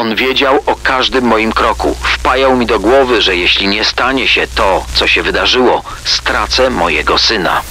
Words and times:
On 0.00 0.14
wiedział 0.14 0.62
o 0.66 0.76
każdym 0.82 1.24
moim 1.24 1.52
kroku. 1.52 1.96
Wpajał 2.02 2.56
mi 2.56 2.66
do 2.66 2.80
głowy, 2.80 3.22
że 3.22 3.36
jeśli 3.36 3.68
nie 3.68 3.84
stanie 3.84 4.28
się 4.28 4.46
to, 4.54 4.84
co 4.94 5.06
się 5.06 5.22
wydarzyło, 5.22 5.82
stracę 6.04 6.70
mojego 6.70 7.18
syna. 7.18 7.62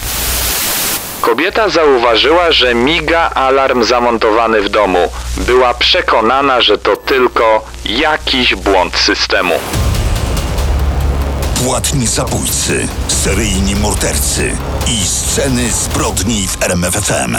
Kobieta 1.21 1.69
zauważyła, 1.69 2.51
że 2.51 2.75
miga 2.75 3.29
alarm 3.29 3.83
zamontowany 3.83 4.61
w 4.61 4.69
domu. 4.69 5.11
Była 5.37 5.73
przekonana, 5.73 6.61
że 6.61 6.77
to 6.77 6.95
tylko 6.95 7.65
jakiś 7.85 8.55
błąd 8.55 8.95
systemu. 8.97 9.53
Płatni 11.63 12.07
zabójcy, 12.07 12.87
seryjni 13.07 13.75
mordercy 13.75 14.57
i 14.87 15.07
sceny 15.07 15.71
zbrodni 15.71 16.47
w 16.47 16.63
RMFFM. 16.63 17.37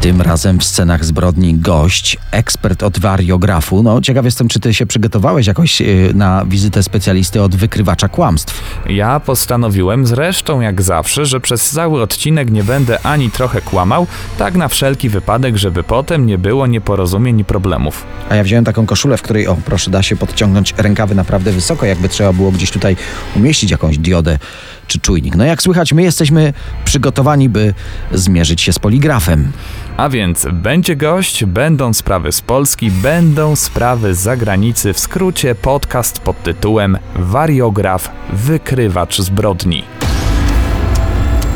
Tym 0.00 0.22
razem 0.22 0.58
w 0.58 0.64
scenach 0.64 1.04
zbrodni 1.04 1.54
gość, 1.54 2.18
ekspert 2.30 2.82
od 2.82 2.98
wariografu. 2.98 3.82
No, 3.82 4.00
ciekaw 4.00 4.24
jestem, 4.24 4.48
czy 4.48 4.60
ty 4.60 4.74
się 4.74 4.86
przygotowałeś 4.86 5.46
jakoś 5.46 5.80
yy, 5.80 6.10
na 6.14 6.44
wizytę 6.44 6.82
specjalisty 6.82 7.42
od 7.42 7.56
wykrywacza 7.56 8.08
kłamstw. 8.08 8.62
Ja 8.88 9.20
postanowiłem 9.20 10.06
zresztą 10.06 10.60
jak 10.60 10.82
zawsze, 10.82 11.26
że 11.26 11.40
przez 11.40 11.70
cały 11.70 12.02
odcinek 12.02 12.50
nie 12.50 12.64
będę 12.64 13.06
ani 13.06 13.30
trochę 13.30 13.60
kłamał, 13.60 14.06
tak 14.38 14.54
na 14.54 14.68
wszelki 14.68 15.08
wypadek, 15.08 15.56
żeby 15.56 15.82
potem 15.82 16.26
nie 16.26 16.38
było 16.38 16.66
nieporozumień 16.66 17.38
i 17.38 17.44
problemów. 17.44 18.04
A 18.28 18.34
ja 18.34 18.44
wziąłem 18.44 18.64
taką 18.64 18.86
koszulę, 18.86 19.16
w 19.16 19.22
której, 19.22 19.46
o 19.46 19.56
proszę, 19.64 19.90
da 19.90 20.02
się 20.02 20.16
podciągnąć 20.16 20.74
rękawy 20.76 21.14
naprawdę 21.14 21.52
wysoko, 21.52 21.86
jakby 21.86 22.08
trzeba 22.08 22.32
było 22.32 22.52
gdzieś 22.52 22.70
tutaj 22.70 22.96
umieścić 23.36 23.70
jakąś 23.70 23.98
diodę 23.98 24.38
czy 24.86 25.00
czujnik. 25.00 25.36
No 25.36 25.44
jak 25.44 25.62
słychać, 25.62 25.92
my 25.92 26.02
jesteśmy 26.02 26.52
przygotowani, 26.84 27.48
by 27.48 27.74
zmierzyć 28.12 28.60
się 28.60 28.72
z 28.72 28.78
poligrafem. 28.78 29.52
A 29.96 30.08
więc 30.08 30.46
będzie 30.52 30.96
gość, 30.96 31.44
będą 31.44 31.94
sprawy 31.94 32.32
z 32.32 32.40
Polski, 32.40 32.90
będą 32.90 33.56
sprawy 33.56 34.14
z 34.14 34.18
zagranicy, 34.18 34.92
w 34.92 34.98
skrócie 34.98 35.54
podcast 35.54 36.18
pod 36.18 36.42
tytułem 36.42 36.98
Wariograf 37.14 38.10
Wykrywacz 38.32 39.18
zbrodni. 39.18 39.84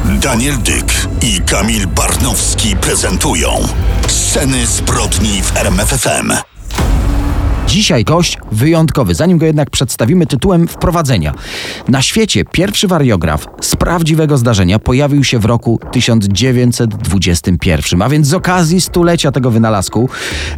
Daniel 0.04 0.58
Dyk 0.58 0.92
i 1.22 1.40
Kamil 1.40 1.86
Barnowski 1.86 2.76
prezentują 2.76 3.50
Sceny 4.06 4.66
zbrodni 4.66 5.42
w 5.42 5.56
RMFFM. 5.56 6.49
Dzisiaj 7.70 8.04
gość 8.04 8.38
wyjątkowy. 8.52 9.14
Zanim 9.14 9.38
go 9.38 9.46
jednak 9.46 9.70
przedstawimy 9.70 10.26
tytułem 10.26 10.68
wprowadzenia. 10.68 11.34
Na 11.88 12.02
świecie 12.02 12.44
pierwszy 12.44 12.88
wariograf 12.88 13.46
z 13.60 13.76
prawdziwego 13.76 14.38
zdarzenia 14.38 14.78
pojawił 14.78 15.24
się 15.24 15.38
w 15.38 15.44
roku 15.44 15.80
1921, 15.92 18.02
a 18.02 18.08
więc 18.08 18.26
z 18.26 18.34
okazji 18.34 18.80
stulecia 18.80 19.32
tego 19.32 19.50
wynalazku 19.50 20.08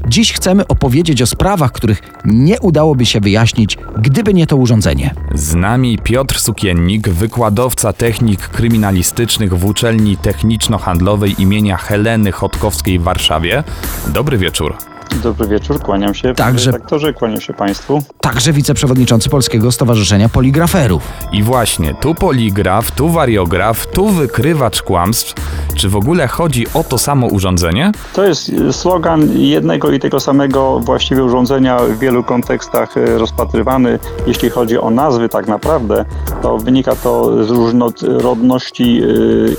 dziś 0.08 0.32
chcemy 0.32 0.66
opowiedzieć 0.66 1.22
o 1.22 1.26
sprawach, 1.26 1.72
których 1.72 2.00
nie 2.24 2.60
udałoby 2.60 3.06
się 3.06 3.20
wyjaśnić, 3.20 3.78
gdyby 3.98 4.34
nie 4.34 4.46
to 4.46 4.56
urządzenie. 4.56 5.14
Z 5.34 5.54
nami 5.54 5.98
Piotr 5.98 6.40
Sukiennik, 6.40 7.08
wykładowca 7.08 7.92
technik 7.92 8.40
kryminalistycznych 8.40 9.58
w 9.58 9.64
uczelni 9.64 10.16
techniczno-handlowej 10.16 11.40
imienia 11.40 11.76
Heleny 11.76 12.32
Chodkowskiej 12.32 12.98
w 12.98 13.02
Warszawie. 13.02 13.64
Dobry 14.06 14.38
wieczór. 14.38 14.91
Dobry 15.22 15.48
wieczór, 15.48 15.80
kłaniam 15.80 16.14
się. 16.14 16.34
Także- 16.34 16.70
redaktorze, 16.70 17.12
kłaniam 17.12 17.40
się 17.40 17.52
Państwu. 17.52 18.02
Także 18.20 18.52
wiceprzewodniczący 18.52 19.30
Polskiego 19.30 19.72
Stowarzyszenia 19.72 20.28
Poligraferów. 20.28 21.02
I 21.32 21.42
właśnie, 21.42 21.94
tu 21.94 22.14
poligraf, 22.14 22.90
tu 22.90 23.08
wariograf, 23.08 23.86
tu 23.86 24.08
wykrywacz 24.08 24.82
kłamstw. 24.82 25.34
Czy 25.74 25.88
w 25.88 25.96
ogóle 25.96 26.28
chodzi 26.28 26.66
o 26.74 26.84
to 26.84 26.98
samo 26.98 27.26
urządzenie? 27.26 27.92
To 28.12 28.24
jest 28.24 28.48
e, 28.68 28.72
slogan 28.72 29.38
jednego 29.38 29.90
i 29.92 30.00
tego 30.00 30.20
samego 30.20 30.80
właściwie 30.80 31.24
urządzenia 31.24 31.78
w 31.78 31.98
wielu 31.98 32.24
kontekstach 32.24 32.96
e, 32.96 33.18
rozpatrywany. 33.18 33.98
Jeśli 34.26 34.50
chodzi 34.50 34.78
o 34.78 34.90
nazwy 34.90 35.28
tak 35.28 35.46
naprawdę, 35.46 36.04
to 36.42 36.58
wynika 36.58 36.96
to 36.96 37.44
z 37.44 37.50
różnorodności 37.50 39.02
e, 39.02 39.06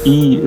i 0.06 0.42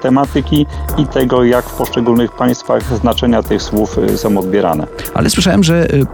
tematyki 0.00 0.66
i 0.98 1.06
tego, 1.06 1.44
jak 1.44 1.64
w 1.64 1.74
poszczególnych 1.74 2.32
państwach 2.32 2.82
znaczenia 2.96 3.42
tych 3.42 3.62
słów 3.62 3.96
są 4.16 4.36
odbierane. 4.50 4.86
Ale 5.14 5.30
słyszałem, 5.30 5.64
że 5.64 5.94
y, 5.94 6.06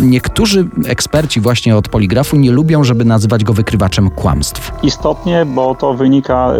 niektórzy 0.00 0.68
eksperci 0.88 1.40
właśnie 1.40 1.76
od 1.76 1.88
poligrafu 1.88 2.36
nie 2.36 2.50
lubią, 2.50 2.84
żeby 2.84 3.04
nazywać 3.04 3.44
go 3.44 3.52
wykrywaczem 3.52 4.10
kłamstw. 4.10 4.72
Istotnie, 4.82 5.46
bo 5.46 5.74
to 5.74 5.94
wynika 5.94 6.52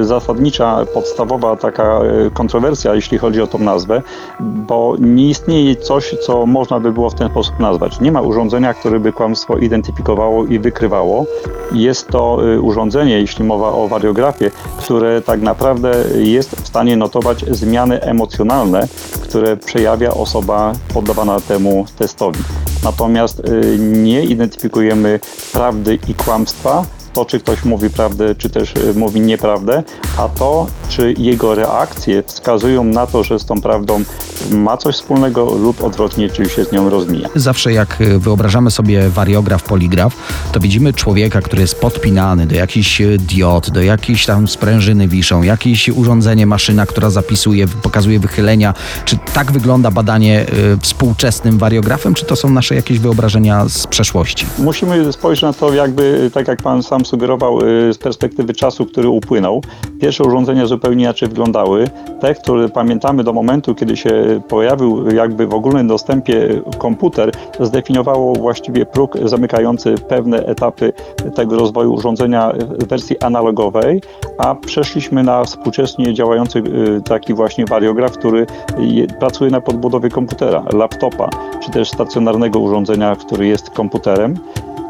y, 0.00 0.04
zasadnicza, 0.04 0.86
podstawowa 0.94 1.56
taka 1.56 2.00
y, 2.26 2.30
kontrowersja, 2.30 2.94
jeśli 2.94 3.18
chodzi 3.18 3.42
o 3.42 3.46
tą 3.46 3.58
nazwę, 3.58 4.02
bo 4.40 4.96
nie 4.98 5.28
istnieje 5.28 5.76
coś, 5.76 6.14
co 6.26 6.46
można 6.46 6.80
by 6.80 6.92
było 6.92 7.10
w 7.10 7.14
ten 7.14 7.30
sposób 7.30 7.60
nazwać. 7.60 8.00
Nie 8.00 8.12
ma 8.12 8.20
urządzenia, 8.20 8.74
które 8.74 9.00
by 9.00 9.12
kłamstwo 9.12 9.56
identyfikowało 9.56 10.46
i 10.46 10.58
wykrywało. 10.58 11.26
Jest 11.72 12.08
to 12.08 12.48
y, 12.54 12.60
urządzenie, 12.60 13.20
jeśli 13.20 13.44
mowa 13.44 13.72
o 13.72 13.88
wariografie, 13.88 14.50
które 14.78 15.22
tak 15.22 15.42
naprawdę 15.42 15.92
jest 16.14 16.50
w 16.50 16.68
stanie 16.68 16.96
notować 16.96 17.44
zmiany 17.50 18.00
emocjonalne, 18.02 18.88
które 19.30 19.56
przejawia 19.56 20.14
osoba 20.14 20.72
poddawana 20.94 21.40
temu 21.40 21.86
testowi. 21.98 22.38
Natomiast 22.84 23.40
y, 23.40 23.78
nie 23.78 24.24
identyfikujemy 24.24 25.20
prawdy 25.52 25.98
i 26.08 26.14
kłamstwa, 26.14 26.84
to 27.12 27.24
czy 27.24 27.40
ktoś 27.40 27.64
mówi 27.64 27.90
prawdę, 27.90 28.34
czy 28.34 28.50
też 28.50 28.74
y, 28.76 28.94
mówi 28.94 29.20
nieprawdę, 29.20 29.82
a 30.18 30.28
to 30.28 30.66
czy 30.88 31.14
jego 31.18 31.54
reakcje 31.54 32.22
wskazują 32.22 32.84
na 32.84 33.06
to, 33.06 33.24
że 33.24 33.38
z 33.38 33.44
tą 33.44 33.60
prawdą 33.60 34.04
ma 34.50 34.76
coś 34.76 34.94
wspólnego 34.94 35.44
lub 35.44 35.84
odwrotnie, 35.84 36.30
czy 36.30 36.48
się 36.48 36.64
z 36.64 36.72
nią 36.72 36.90
rozmija. 36.90 37.28
Zawsze 37.34 37.72
jak 37.72 38.00
y, 38.00 38.18
wyobrażamy 38.18 38.70
sobie 38.70 39.08
wariograf, 39.08 39.62
poligraf, 39.62 40.16
to 40.52 40.60
widzimy 40.60 40.92
człowieka, 40.92 41.40
który 41.40 41.62
jest 41.62 41.80
podpinany 41.80 42.46
do 42.46 42.54
jakichś 42.54 43.00
y, 43.00 43.18
diod, 43.18 43.70
do 43.70 43.82
jakiejś 43.82 44.26
tam 44.26 44.48
sprężyny 44.48 45.08
wiszą, 45.08 45.42
jakieś 45.42 45.88
urządzenie, 45.88 46.46
maszyna, 46.46 46.86
która 46.86 47.10
zapisuje, 47.10 47.68
pokazuje 47.68 48.20
wychylenia. 48.20 48.74
Czy 49.04 49.16
tak 49.34 49.52
wygląda 49.52 49.90
badanie 49.90 50.46
współczesnym 50.82 51.58
wariografem, 51.58 52.14
czy 52.14 52.24
to 52.24 52.36
są 52.36 52.50
nasze 52.50 52.74
jakieś 52.74 52.98
wyobrażenia 52.98 53.68
z 53.68 53.86
przeszłości? 53.86 54.46
Musimy 54.58 55.12
spojrzeć 55.12 55.42
na 55.42 55.52
to 55.52 55.74
jakby, 55.74 56.30
tak 56.34 56.48
jak 56.48 56.62
Pan 56.62 56.82
sam 56.82 56.99
sugerował, 57.04 57.58
y, 57.60 57.92
z 57.92 57.98
perspektywy 57.98 58.54
czasu, 58.54 58.86
który 58.86 59.08
upłynął. 59.08 59.60
Pierwsze 60.00 60.24
urządzenia 60.24 60.66
zupełnie 60.66 61.04
inaczej 61.04 61.28
wyglądały. 61.28 61.88
Te, 62.20 62.34
które 62.34 62.68
pamiętamy 62.68 63.24
do 63.24 63.32
momentu, 63.32 63.74
kiedy 63.74 63.96
się 63.96 64.40
pojawił 64.48 65.10
jakby 65.10 65.46
w 65.46 65.54
ogólnym 65.54 65.86
dostępie 65.88 66.62
komputer, 66.78 67.30
zdefiniowało 67.60 68.34
właściwie 68.34 68.86
próg 68.86 69.18
zamykający 69.24 69.94
pewne 70.08 70.38
etapy 70.46 70.92
tego 71.34 71.56
rozwoju 71.58 71.92
urządzenia 71.92 72.52
w 72.78 72.84
wersji 72.88 73.18
analogowej, 73.18 74.02
a 74.38 74.54
przeszliśmy 74.54 75.22
na 75.22 75.44
współcześnie 75.44 76.14
działający 76.14 76.58
y, 76.58 77.02
taki 77.02 77.34
właśnie 77.34 77.64
wariograf, 77.64 78.12
który 78.12 78.46
je- 78.78 79.06
pracuje 79.06 79.50
na 79.50 79.60
podbudowie 79.60 80.08
komputera, 80.08 80.64
laptopa, 80.72 81.28
czy 81.62 81.70
też 81.70 81.88
stacjonarnego 81.88 82.58
urządzenia, 82.58 83.16
który 83.16 83.46
jest 83.46 83.70
komputerem. 83.70 84.34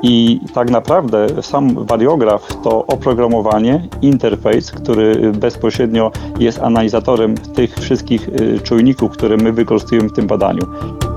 I 0.03 0.41
tak 0.55 0.71
naprawdę 0.71 1.43
sam 1.43 1.87
wariograf 1.87 2.49
to 2.63 2.87
oprogramowanie, 2.87 3.89
interfejs, 4.03 4.71
który 4.71 5.33
bezpośrednio 5.33 6.11
jest 6.39 6.59
analizatorem 6.59 7.35
tych 7.35 7.75
wszystkich 7.75 8.29
y, 8.29 8.61
czujników, 8.61 9.11
które 9.11 9.37
my 9.37 9.53
wykorzystujemy 9.53 10.09
w 10.09 10.13
tym 10.13 10.27
badaniu. 10.27 10.63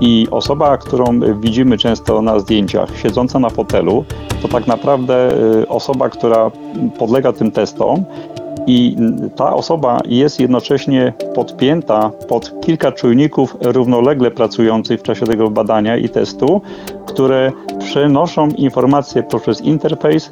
I 0.02 0.28
osoba, 0.32 0.78
którą 0.78 1.20
widzimy 1.40 1.78
często 1.78 2.22
na 2.22 2.40
zdjęciach, 2.40 2.98
siedząca 2.98 3.40
na 3.40 3.50
fotelu, 3.50 4.06
to 4.42 4.48
tak 4.48 4.68
naprawdę 4.68 5.32
y, 5.62 5.68
osoba, 5.68 6.10
która 6.10 6.52
podlega 7.00 7.34
tym 7.34 7.52
testom 7.52 8.06
i 8.68 8.96
ta 9.36 9.56
osoba 9.56 10.00
jest 10.06 10.40
jednocześnie 10.40 11.14
podpięta 11.36 12.12
pod 12.28 12.62
kilka 12.62 12.92
czujników 12.92 13.56
równolegle 13.62 14.32
pracujących 14.32 15.00
w 15.00 15.04
czasie 15.04 15.26
tego 15.26 15.50
badania 15.50 15.98
i 15.98 16.10
testu, 16.10 16.62
które 17.06 17.52
przenoszą 17.80 18.48
informacje 18.48 19.24
poprzez 19.24 19.62
interfejs 19.62 20.32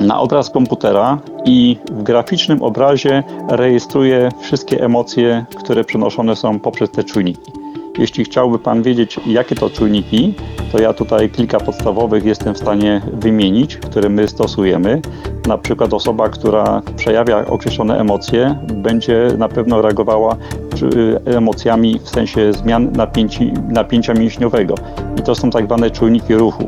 na 0.00 0.20
obraz 0.20 0.50
komputera 0.50 1.18
i 1.44 1.76
w 1.92 2.02
graficznym 2.02 2.62
obrazie 2.62 3.22
rejestruje 3.48 4.28
wszystkie 4.40 4.84
emocje, 4.84 5.44
które 5.56 5.84
przenoszone 5.84 6.36
są 6.36 6.60
poprzez 6.60 6.90
te 6.90 7.04
czujniki. 7.04 7.63
Jeśli 7.98 8.24
chciałby 8.24 8.58
Pan 8.58 8.82
wiedzieć, 8.82 9.20
jakie 9.26 9.54
to 9.54 9.70
czujniki, 9.70 10.34
to 10.72 10.78
ja 10.78 10.92
tutaj 10.92 11.30
kilka 11.30 11.60
podstawowych 11.60 12.24
jestem 12.24 12.54
w 12.54 12.58
stanie 12.58 13.00
wymienić, 13.12 13.76
które 13.76 14.08
my 14.08 14.28
stosujemy. 14.28 15.00
Na 15.48 15.58
przykład 15.58 15.94
osoba, 15.94 16.28
która 16.28 16.82
przejawia 16.96 17.46
określone 17.46 17.98
emocje, 18.00 18.58
będzie 18.74 19.28
na 19.38 19.48
pewno 19.48 19.82
reagowała 19.82 20.36
czy- 20.76 21.20
emocjami 21.24 21.98
w 21.98 22.08
sensie 22.08 22.52
zmian 22.52 22.92
napięci, 22.92 23.52
napięcia 23.68 24.14
mięśniowego. 24.14 24.74
I 25.18 25.22
to 25.22 25.34
są 25.34 25.50
tak 25.50 25.64
zwane 25.66 25.90
czujniki 25.90 26.34
ruchu. 26.34 26.66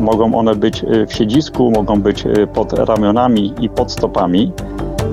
Mogą 0.00 0.34
one 0.34 0.54
być 0.54 0.84
y, 0.84 1.06
w 1.06 1.12
siedzisku, 1.12 1.70
mogą 1.70 2.00
być 2.00 2.26
y, 2.26 2.46
pod 2.46 2.72
ramionami 2.72 3.54
i 3.60 3.68
pod 3.68 3.92
stopami. 3.92 4.52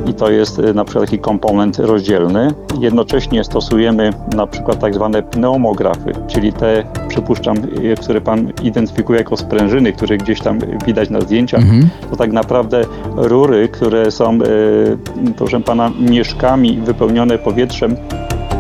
I 0.08 0.14
to 0.14 0.32
jest 0.32 0.60
y, 0.60 0.74
na 0.74 0.86
przykład 0.86 1.06
taki 1.06 1.20
komponent 1.20 1.80
rozdzielny. 1.80 2.48
Jednocześnie 2.80 3.44
stosujemy 3.44 4.14
na 4.36 4.48
przykład 4.48 4.80
tak 4.80 4.94
zwane 4.94 5.24
pneumografy, 5.24 6.12
czyli 6.28 6.54
te, 6.54 6.84
przypuszczam, 7.08 7.58
y, 7.58 7.96
które 8.02 8.22
Pan 8.22 8.52
identyfikuje 8.64 9.20
jako 9.20 9.38
sprężyny, 9.38 9.94
które 9.94 10.18
gdzieś 10.18 10.42
tam 10.42 10.60
widać 10.86 11.10
na 11.10 11.22
zdjęciach. 11.22 11.64
To 12.10 12.16
tak 12.16 12.32
naprawdę 12.32 12.86
rury, 13.16 13.68
które 13.68 14.12
są, 14.12 14.42
y, 14.42 14.98
proszę 15.38 15.62
Pana, 15.62 15.92
mieszkami 16.00 16.78
wypełnione 16.78 17.38
powietrzem 17.38 17.96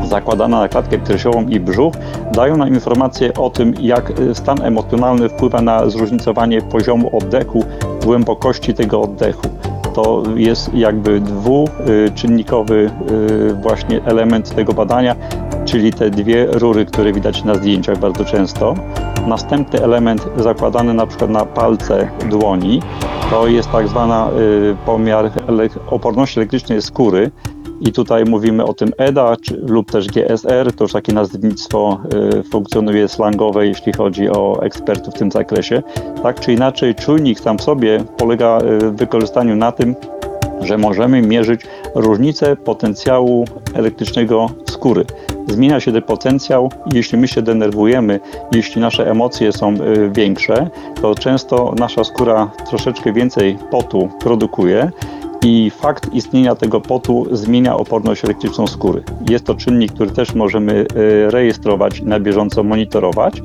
zakładana 0.09 0.59
na 0.59 0.67
klatkę 0.67 0.99
piersiową 0.99 1.47
i 1.47 1.59
brzuch, 1.59 1.93
dają 2.33 2.57
nam 2.57 2.69
informację 2.69 3.33
o 3.33 3.49
tym, 3.49 3.73
jak 3.79 4.13
stan 4.33 4.61
emocjonalny 4.61 5.29
wpływa 5.29 5.61
na 5.61 5.89
zróżnicowanie 5.89 6.61
poziomu 6.61 7.17
oddechu, 7.17 7.65
głębokości 8.05 8.73
tego 8.73 9.01
oddechu. 9.01 9.49
To 9.93 10.23
jest 10.35 10.73
jakby 10.73 11.19
dwuczynnikowy 11.21 12.91
y, 13.11 13.53
właśnie 13.53 14.03
element 14.05 14.55
tego 14.55 14.73
badania, 14.73 15.15
czyli 15.65 15.93
te 15.93 16.09
dwie 16.09 16.45
rury, 16.45 16.85
które 16.85 17.13
widać 17.13 17.43
na 17.43 17.55
zdjęciach 17.55 17.97
bardzo 17.97 18.25
często. 18.25 18.75
Następny 19.27 19.83
element 19.83 20.27
zakładany 20.37 20.93
na 20.93 21.07
przykład 21.07 21.29
na 21.29 21.45
palce 21.45 22.09
dłoni, 22.29 22.81
to 23.29 23.47
jest 23.47 23.71
tak 23.71 23.87
zwana 23.87 24.29
y, 24.29 24.75
pomiar 24.85 25.31
oporności 25.89 26.39
elektrycznej 26.39 26.81
skóry. 26.81 27.31
I 27.87 27.91
tutaj 27.91 28.25
mówimy 28.25 28.65
o 28.65 28.73
tym 28.73 28.91
EDA 28.97 29.35
czy, 29.41 29.57
lub 29.57 29.91
też 29.91 30.07
GSR, 30.07 30.73
to 30.73 30.83
już 30.83 30.93
takie 30.93 31.13
nazewnictwo 31.13 31.99
y, 32.39 32.43
funkcjonuje 32.43 33.07
slangowe, 33.07 33.67
jeśli 33.67 33.93
chodzi 33.93 34.29
o 34.29 34.63
ekspertów 34.63 35.13
w 35.13 35.17
tym 35.17 35.31
zakresie. 35.31 35.83
Tak 36.23 36.39
czy 36.39 36.53
inaczej, 36.53 36.95
czujnik 36.95 37.39
sam 37.39 37.57
w 37.57 37.61
sobie 37.61 38.03
polega 38.17 38.59
y, 38.61 38.91
w 38.91 38.95
wykorzystaniu 38.95 39.55
na 39.55 39.71
tym, 39.71 39.95
że 40.61 40.77
możemy 40.77 41.21
mierzyć 41.21 41.61
różnicę 41.95 42.55
potencjału 42.55 43.45
elektrycznego 43.73 44.49
skóry. 44.65 45.05
Zmienia 45.47 45.79
się 45.79 45.91
ten 45.91 46.01
potencjał 46.01 46.71
jeśli 46.93 47.17
my 47.17 47.27
się 47.27 47.41
denerwujemy, 47.41 48.19
jeśli 48.51 48.81
nasze 48.81 49.11
emocje 49.11 49.51
są 49.51 49.73
y, 49.73 50.09
większe, 50.09 50.69
to 51.01 51.15
często 51.15 51.73
nasza 51.79 52.03
skóra 52.03 52.51
troszeczkę 52.69 53.13
więcej 53.13 53.57
potu 53.71 54.09
produkuje 54.19 54.91
i 55.43 55.69
fakt 55.69 56.13
istnienia 56.13 56.55
tego 56.55 56.81
potu 56.81 57.25
zmienia 57.31 57.77
oporność 57.77 58.25
elektryczną 58.25 58.67
skóry. 58.67 59.03
Jest 59.29 59.45
to 59.45 59.55
czynnik, 59.55 59.93
który 59.93 60.11
też 60.11 60.35
możemy 60.35 60.73
y, 60.73 60.85
rejestrować, 61.31 62.01
na 62.01 62.19
bieżąco 62.19 62.63
monitorować. 62.63 63.43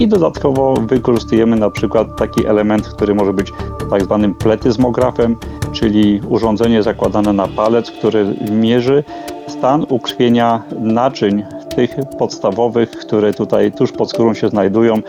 I 0.00 0.08
dodatkowo 0.08 0.74
wykorzystujemy 0.74 1.56
na 1.56 1.70
przykład 1.70 2.16
taki 2.18 2.46
element, 2.46 2.88
który 2.88 3.14
może 3.14 3.32
być 3.32 3.52
tak 3.90 4.04
zwanym 4.04 4.34
pletyzmografem, 4.34 5.36
czyli 5.72 6.20
urządzenie 6.28 6.82
zakładane 6.82 7.32
na 7.32 7.48
palec, 7.48 7.90
które 7.90 8.34
mierzy 8.50 9.04
stan 9.48 9.86
ukrwienia 9.88 10.62
naczyń 10.80 11.42
tych 11.76 11.90
podstawowych, 12.18 12.90
które 12.90 13.34
tutaj 13.34 13.72
tuż 13.72 13.92
pod 13.92 14.10
skórą 14.10 14.34
się 14.34 14.48
znajdują, 14.48 15.02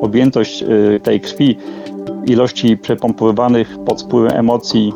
objętość 0.00 0.62
y, 0.62 1.00
tej 1.00 1.20
krwi, 1.20 1.58
ilości 2.26 2.76
przepompowywanych 2.76 3.78
pod 3.86 4.02
wpływem 4.02 4.36
emocji 4.36 4.92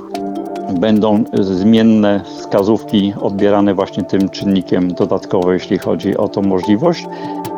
będą 0.73 1.25
zmienne 1.33 2.21
wskazówki 2.25 3.13
odbierane 3.21 3.75
właśnie 3.75 4.03
tym 4.03 4.29
czynnikiem 4.29 4.95
dodatkowo, 4.95 5.53
jeśli 5.53 5.79
chodzi 5.79 6.17
o 6.17 6.29
tą 6.29 6.43
możliwość. 6.43 7.07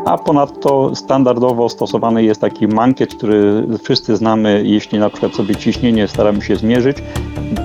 A 0.05 0.19
ponadto 0.19 0.95
standardowo 0.95 1.69
stosowany 1.69 2.23
jest 2.23 2.41
taki 2.41 2.69
mankiet, 2.69 3.15
który 3.15 3.67
wszyscy 3.83 4.17
znamy, 4.17 4.63
jeśli 4.65 4.99
na 4.99 5.11
przykład 5.11 5.35
sobie 5.35 5.57
ciśnienie 5.57 6.09
staramy 6.09 6.43
się 6.43 6.57
zmierzyć. 6.57 6.97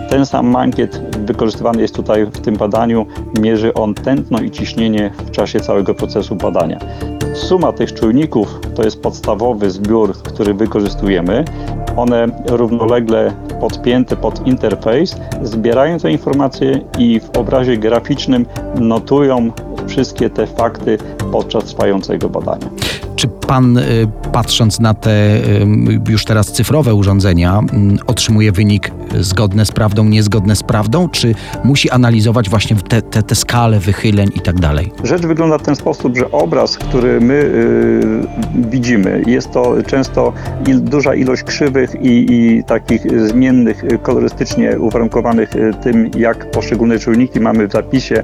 Ten 0.10 0.26
sam 0.26 0.48
mankiet 0.48 1.18
wykorzystywany 1.26 1.82
jest 1.82 1.96
tutaj 1.96 2.26
w 2.26 2.42
tym 2.42 2.56
badaniu. 2.56 3.06
Mierzy 3.40 3.74
on 3.74 3.94
tętno 3.94 4.42
i 4.42 4.52
ciśnienie 4.52 5.12
w 5.26 5.32
czasie 5.32 5.60
całego 5.60 5.94
procesu 5.94 6.36
badania. 6.36 6.80
Suma 7.34 7.74
tych 7.74 7.94
czujników 7.94 8.60
to 8.76 8.84
jest 8.84 9.02
podstawowy 9.02 9.72
zbiór, 9.72 10.14
który 10.14 10.54
wykorzystujemy. 10.54 11.46
One 11.98 12.28
równolegle 12.48 13.34
podpięte 13.64 14.16
pod 14.16 14.48
interfejs 14.48 15.16
zbierają 15.44 16.00
te 16.00 16.12
informacje 16.12 16.82
i 17.00 17.20
w 17.20 17.38
obrazie 17.38 17.78
graficznym 17.78 18.46
notują 18.76 19.52
wszystkie 19.88 20.30
te 20.30 20.48
fakty 20.48 20.98
podczas 21.32 21.64
trwającego 21.66 22.30
badania. 22.30 22.68
Czy 23.16 23.28
pan, 23.28 23.78
y, 23.78 24.08
patrząc 24.32 24.80
na 24.80 24.94
te 24.94 25.36
y, 25.36 25.68
już 26.10 26.26
teraz 26.26 26.52
cyfrowe 26.52 26.94
urządzenia, 26.94 27.60
mm, 27.60 27.98
otrzymuje 28.08 28.52
wynik 28.52 28.92
zgodny 29.20 29.66
z 29.66 29.72
prawdą, 29.72 30.04
niezgodny 30.04 30.56
z 30.56 30.64
prawdą, 30.64 31.10
czy 31.10 31.36
musi 31.64 31.90
analizować 31.90 32.50
właśnie 32.50 32.76
te, 32.76 33.02
te, 33.02 33.24
te 33.24 33.36
skale 33.36 33.80
wychyleń 33.80 34.30
i 34.36 34.40
tak 34.42 34.60
dalej? 34.60 34.92
Rzecz 35.04 35.22
wygląda 35.22 35.58
w 35.58 35.62
ten 35.62 35.76
sposób, 35.76 36.18
że 36.18 36.32
obraz, 36.32 36.78
który 36.78 37.22
my 37.22 37.34
y, 37.34 38.70
widzimy, 38.70 39.24
jest 39.28 39.52
to 39.52 39.84
często 39.88 40.34
il, 40.68 40.82
duża 40.82 41.16
ilość 41.16 41.44
krzywych 41.44 41.96
i, 42.02 42.26
i 42.34 42.64
takich 42.64 43.28
zmiennych, 43.28 43.84
y, 43.84 43.98
kolorystycznie 43.98 44.80
uwarunkowanych 44.80 45.56
y, 45.56 45.72
tym, 45.84 46.12
jak 46.18 46.52
poszczególne 46.52 47.00
czujniki 47.00 47.40
mamy 47.40 47.68
w 47.68 47.72
zapisie 47.72 48.24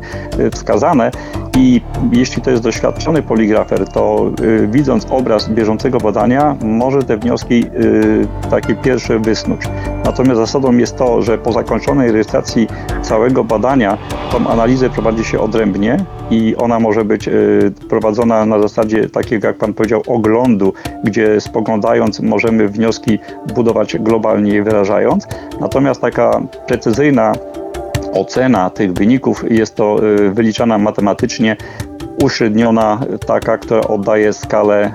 wskazane. 0.52 1.12
I 1.60 1.82
jeśli 2.12 2.42
to 2.42 2.52
jest 2.52 2.64
doświadczony 2.64 3.22
poligrafer, 3.22 3.88
to 3.88 4.32
y, 4.42 4.68
widząc 4.68 5.08
obraz 5.10 5.50
bieżącego 5.50 5.98
badania, 5.98 6.58
może 6.64 7.04
te 7.04 7.18
wnioski 7.18 7.66
y, 7.66 8.50
takie 8.50 8.76
pierwsze 8.76 9.20
wysnuć. 9.20 9.62
Natomiast 10.06 10.40
zasadą 10.40 10.78
jest 10.78 10.98
to, 10.98 11.22
że 11.22 11.38
po 11.38 11.52
zakończonej 11.52 12.12
rejestracji 12.12 12.68
całego 13.02 13.44
badania 13.44 13.98
tą 14.32 14.48
analizę 14.48 14.90
prowadzi 14.90 15.24
się 15.24 15.40
odrębnie 15.40 15.98
i 16.32 16.56
ona 16.56 16.80
może 16.80 17.06
być 17.06 17.28
y, 17.28 17.72
prowadzona 17.90 18.46
na 18.46 18.60
zasadzie 18.60 19.10
takiego, 19.10 19.48
jak 19.48 19.58
Pan 19.58 19.74
powiedział, 19.74 20.02
oglądu, 20.08 20.74
gdzie 21.04 21.42
spoglądając 21.42 22.20
możemy 22.20 22.68
wnioski 22.68 23.20
budować 23.56 23.98
globalnie 23.98 24.64
wyrażając. 24.64 25.28
Natomiast 25.60 26.02
taka 26.02 26.42
precyzyjna 26.68 27.34
ocena 28.14 28.70
tych 28.70 28.94
wyników 28.94 29.44
jest 29.52 29.76
to 29.76 30.04
y, 30.04 30.32
wyliczana 30.32 30.78
matematycznie, 30.78 31.58
uśredniona, 32.24 33.00
taka, 33.26 33.58
która 33.58 33.82
oddaje 33.82 34.34
skalę 34.34 34.92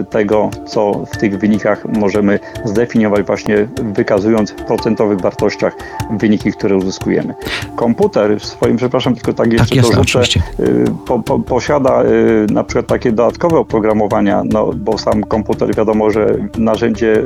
y, 0.00 0.04
tego, 0.04 0.50
co 0.66 0.92
w 0.92 1.16
tych 1.16 1.38
wynikach 1.38 1.84
możemy 1.84 2.38
zdefiniować, 2.64 3.26
właśnie 3.26 3.68
wykazując 3.82 4.50
w 4.50 4.54
procentowych 4.54 5.20
wartościach 5.20 5.76
wyniki, 6.18 6.52
które 6.52 6.76
uzyskujemy. 6.76 7.34
Komputer 7.76 8.40
w 8.40 8.44
swoim, 8.46 8.76
przepraszam, 8.76 9.14
tylko 9.14 9.32
tak 9.32 9.52
jeszcze 9.52 9.76
jasne, 9.76 9.96
dorzucę, 9.96 10.40
y, 10.60 10.84
po, 11.06 11.22
po, 11.22 11.38
posiada 11.38 12.02
na 12.50 12.64
przykład 12.64 12.86
takie 12.86 13.12
dodatkowe 13.12 13.58
oprogramowania, 13.58 14.42
no, 14.52 14.70
bo 14.76 14.98
sam 14.98 15.24
komputer 15.24 15.74
wiadomo, 15.74 16.10
że 16.10 16.36
narzędzie 16.58 17.22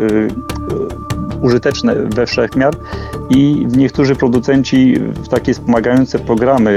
użyteczne 1.42 1.94
we 1.94 2.26
wszechmiar 2.26 2.74
i 3.30 3.66
niektórzy 3.76 4.16
producenci 4.16 4.94
w 4.98 5.28
takie 5.28 5.54
wspomagające 5.54 6.18
programy 6.18 6.70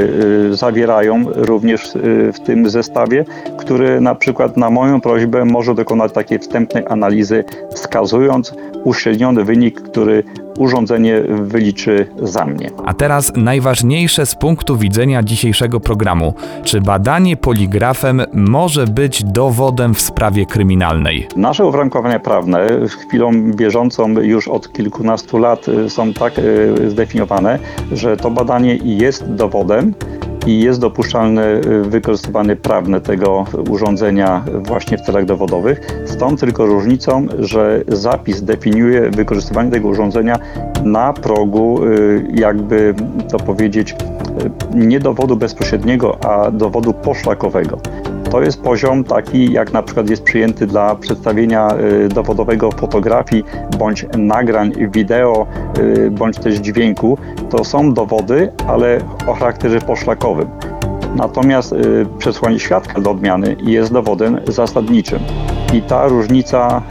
y, 0.51 0.55
zawierają 0.55 1.23
również 1.35 1.95
y, 1.95 2.31
w 2.33 2.39
tym 2.39 2.69
zestawie, 2.69 3.25
który 3.57 4.01
na 4.01 4.15
przykład 4.15 4.57
na 4.57 4.69
moją 4.69 5.01
prośbę 5.01 5.45
może 5.45 5.75
dokonać 5.75 6.13
takiej 6.13 6.39
wstępnej 6.39 6.83
analizy, 6.89 7.43
wskazując 7.75 8.53
uśredniony 8.83 9.43
wynik, 9.43 9.81
który 9.81 10.23
urządzenie 10.57 11.21
wyliczy 11.29 12.07
za 12.21 12.45
mnie. 12.45 12.69
A 12.85 12.93
teraz 12.93 13.31
najważniejsze 13.35 14.25
z 14.25 14.35
punktu 14.35 14.77
widzenia 14.77 15.23
dzisiejszego 15.23 15.79
programu. 15.79 16.33
Czy 16.63 16.81
badanie 16.81 17.37
poligrafem 17.37 18.21
może 18.33 18.87
być 18.87 19.23
dowodem 19.23 19.93
w 19.93 20.01
sprawie 20.01 20.45
kryminalnej? 20.45 21.27
Nasze 21.35 21.65
uwarunkowania 21.65 22.19
prawne 22.19 22.67
chwilą 22.87 23.51
bieżącą 23.51 24.09
już 24.09 24.47
od 24.53 24.73
kilkunastu 24.73 25.37
lat 25.37 25.67
y, 25.67 25.89
są 25.89 26.13
tak 26.13 26.39
y, 26.39 26.89
zdefiniowane, 26.89 27.59
że 27.91 28.17
to 28.17 28.31
badanie 28.31 28.75
jest 28.83 29.33
dowodem 29.33 29.93
i 30.47 30.59
jest 30.59 30.79
dopuszczalne 30.79 31.53
y, 31.53 31.83
wykorzystywanie 31.83 32.55
prawne 32.55 33.01
tego 33.01 33.45
urządzenia 33.69 34.45
właśnie 34.53 34.97
w 34.97 35.01
celach 35.01 35.25
dowodowych. 35.25 36.03
Z 36.05 36.17
tą 36.17 36.37
tylko 36.37 36.65
różnicą, 36.65 37.27
że 37.39 37.83
zapis 37.87 38.41
definiuje 38.41 39.09
wykorzystywanie 39.09 39.71
tego 39.71 39.87
urządzenia 39.87 40.39
na 40.83 41.13
progu, 41.13 41.79
jakby 42.33 42.95
to 43.31 43.37
powiedzieć, 43.37 43.95
nie 44.73 44.99
dowodu 44.99 45.35
bezpośredniego, 45.35 46.17
a 46.25 46.51
dowodu 46.51 46.93
poszlakowego. 46.93 47.79
To 48.33 48.41
jest 48.41 48.61
poziom 48.61 49.03
taki, 49.03 49.51
jak 49.51 49.73
na 49.73 49.83
przykład 49.83 50.09
jest 50.09 50.23
przyjęty 50.23 50.67
dla 50.67 50.95
przedstawienia 50.95 51.67
y, 52.05 52.09
dowodowego 52.09 52.71
fotografii 52.71 53.43
bądź 53.79 54.05
nagrań 54.17 54.73
wideo, 54.91 55.47
y, 55.77 56.11
bądź 56.11 56.37
też 56.37 56.55
dźwięku. 56.55 57.17
To 57.49 57.63
są 57.63 57.93
dowody, 57.93 58.51
ale 58.67 58.99
o 59.27 59.33
charakterze 59.33 59.81
poszlakowym. 59.81 60.47
Natomiast 61.15 61.73
y, 61.73 62.05
przesłanie 62.17 62.59
świadka 62.59 63.01
do 63.01 63.11
odmiany 63.11 63.55
jest 63.63 63.93
dowodem 63.93 64.39
zasadniczym. 64.47 65.19
I 65.73 65.81
ta 65.81 66.07
różnica 66.07 66.81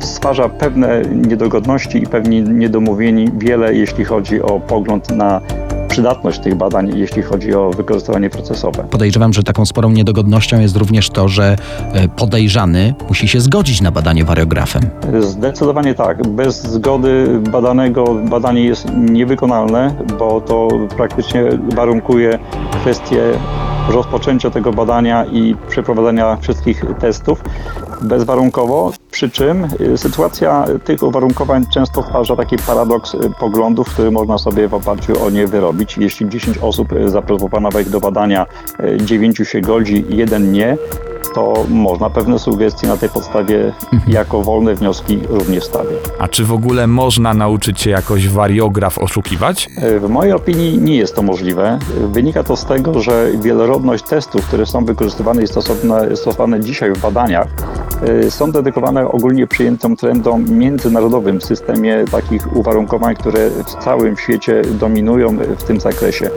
stwarza 0.00 0.48
pewne 0.48 1.02
niedogodności 1.02 2.02
i 2.02 2.06
pewnie 2.06 2.42
niedomówień 2.42 3.30
wiele, 3.38 3.74
jeśli 3.74 4.04
chodzi 4.04 4.42
o 4.42 4.60
pogląd 4.60 5.10
na 5.10 5.40
przydatność 5.94 6.40
tych 6.40 6.54
badań, 6.54 6.92
jeśli 6.94 7.22
chodzi 7.22 7.54
o 7.54 7.70
wykorzystywanie 7.70 8.30
procesowe. 8.30 8.84
Podejrzewam, 8.90 9.32
że 9.32 9.42
taką 9.42 9.66
sporą 9.66 9.90
niedogodnością 9.90 10.60
jest 10.60 10.76
również 10.76 11.10
to, 11.10 11.28
że 11.28 11.56
e, 11.92 12.08
podejrzany 12.08 12.94
musi 13.08 13.28
się 13.28 13.40
zgodzić 13.40 13.80
na 13.80 13.90
badanie 13.90 14.24
wariografem. 14.24 14.82
Zdecydowanie 15.20 15.94
tak. 15.94 16.28
Bez 16.28 16.62
zgody 16.62 17.40
badanego 17.52 18.04
badanie 18.14 18.64
jest 18.64 18.86
niewykonalne, 18.96 19.94
bo 20.18 20.40
to 20.40 20.68
praktycznie 20.96 21.44
warunkuje 21.74 22.38
kwestię 22.80 23.22
rozpoczęcia 23.88 24.50
tego 24.50 24.72
badania 24.72 25.24
i 25.24 25.56
przeprowadzenia 25.68 26.36
wszystkich 26.36 26.84
testów 27.00 27.42
bezwarunkowo, 28.02 28.92
przy 29.14 29.30
czym 29.30 29.68
y, 29.80 29.98
sytuacja 29.98 30.66
tych 30.84 31.02
uwarunkowań 31.02 31.66
często 31.66 32.02
stwarza 32.02 32.36
taki 32.36 32.56
paradoks 32.56 33.14
y, 33.14 33.18
poglądów, 33.40 33.88
który 33.88 34.10
można 34.10 34.38
sobie 34.38 34.68
w 34.68 34.74
oparciu 34.74 35.24
o 35.24 35.30
nie 35.30 35.46
wyrobić. 35.46 35.98
Jeśli 35.98 36.28
10 36.28 36.58
osób 36.58 36.92
y, 36.92 37.08
zaproponowanych 37.08 37.90
do 37.90 38.00
badania, 38.00 38.46
9 38.96 39.36
się 39.44 39.60
godzi, 39.60 40.04
jeden 40.08 40.52
nie, 40.52 40.76
to 41.34 41.54
można 41.68 42.10
pewne 42.10 42.38
sugestie 42.38 42.86
na 42.86 42.96
tej 42.96 43.08
podstawie 43.08 43.72
jako 44.06 44.42
wolne 44.42 44.74
wnioski 44.74 45.18
również 45.28 45.64
stawiać. 45.64 45.98
A 46.18 46.28
czy 46.28 46.44
w 46.44 46.52
ogóle 46.52 46.86
można 46.86 47.34
nauczyć 47.34 47.80
się 47.80 47.90
jakoś 47.90 48.28
wariograf 48.28 48.98
oszukiwać? 48.98 49.68
W 50.00 50.08
mojej 50.08 50.32
opinii 50.32 50.78
nie 50.78 50.96
jest 50.96 51.16
to 51.16 51.22
możliwe. 51.22 51.78
Wynika 52.12 52.42
to 52.42 52.56
z 52.56 52.64
tego, 52.64 53.00
że 53.00 53.30
wielorodność 53.42 54.04
testów, 54.04 54.46
które 54.46 54.66
są 54.66 54.84
wykorzystywane 54.84 55.42
i 55.42 55.46
stosowane, 55.46 56.16
stosowane 56.16 56.60
dzisiaj 56.60 56.92
w 56.92 57.00
badaniach, 57.00 57.46
y, 58.08 58.30
są 58.30 58.52
dedykowane 58.52 59.08
ogólnie 59.08 59.46
przyjętym 59.46 59.96
trendom 59.96 60.44
międzynarodowym 60.50 61.40
w 61.40 61.44
systemie 61.44 62.04
takich 62.10 62.56
uwarunkowań, 62.56 63.16
które 63.16 63.50
w 63.50 63.84
całym 63.84 64.16
świecie 64.16 64.62
dominują 64.80 65.36
w 65.36 65.62
tym 65.62 65.80
zakresie. 65.80 66.30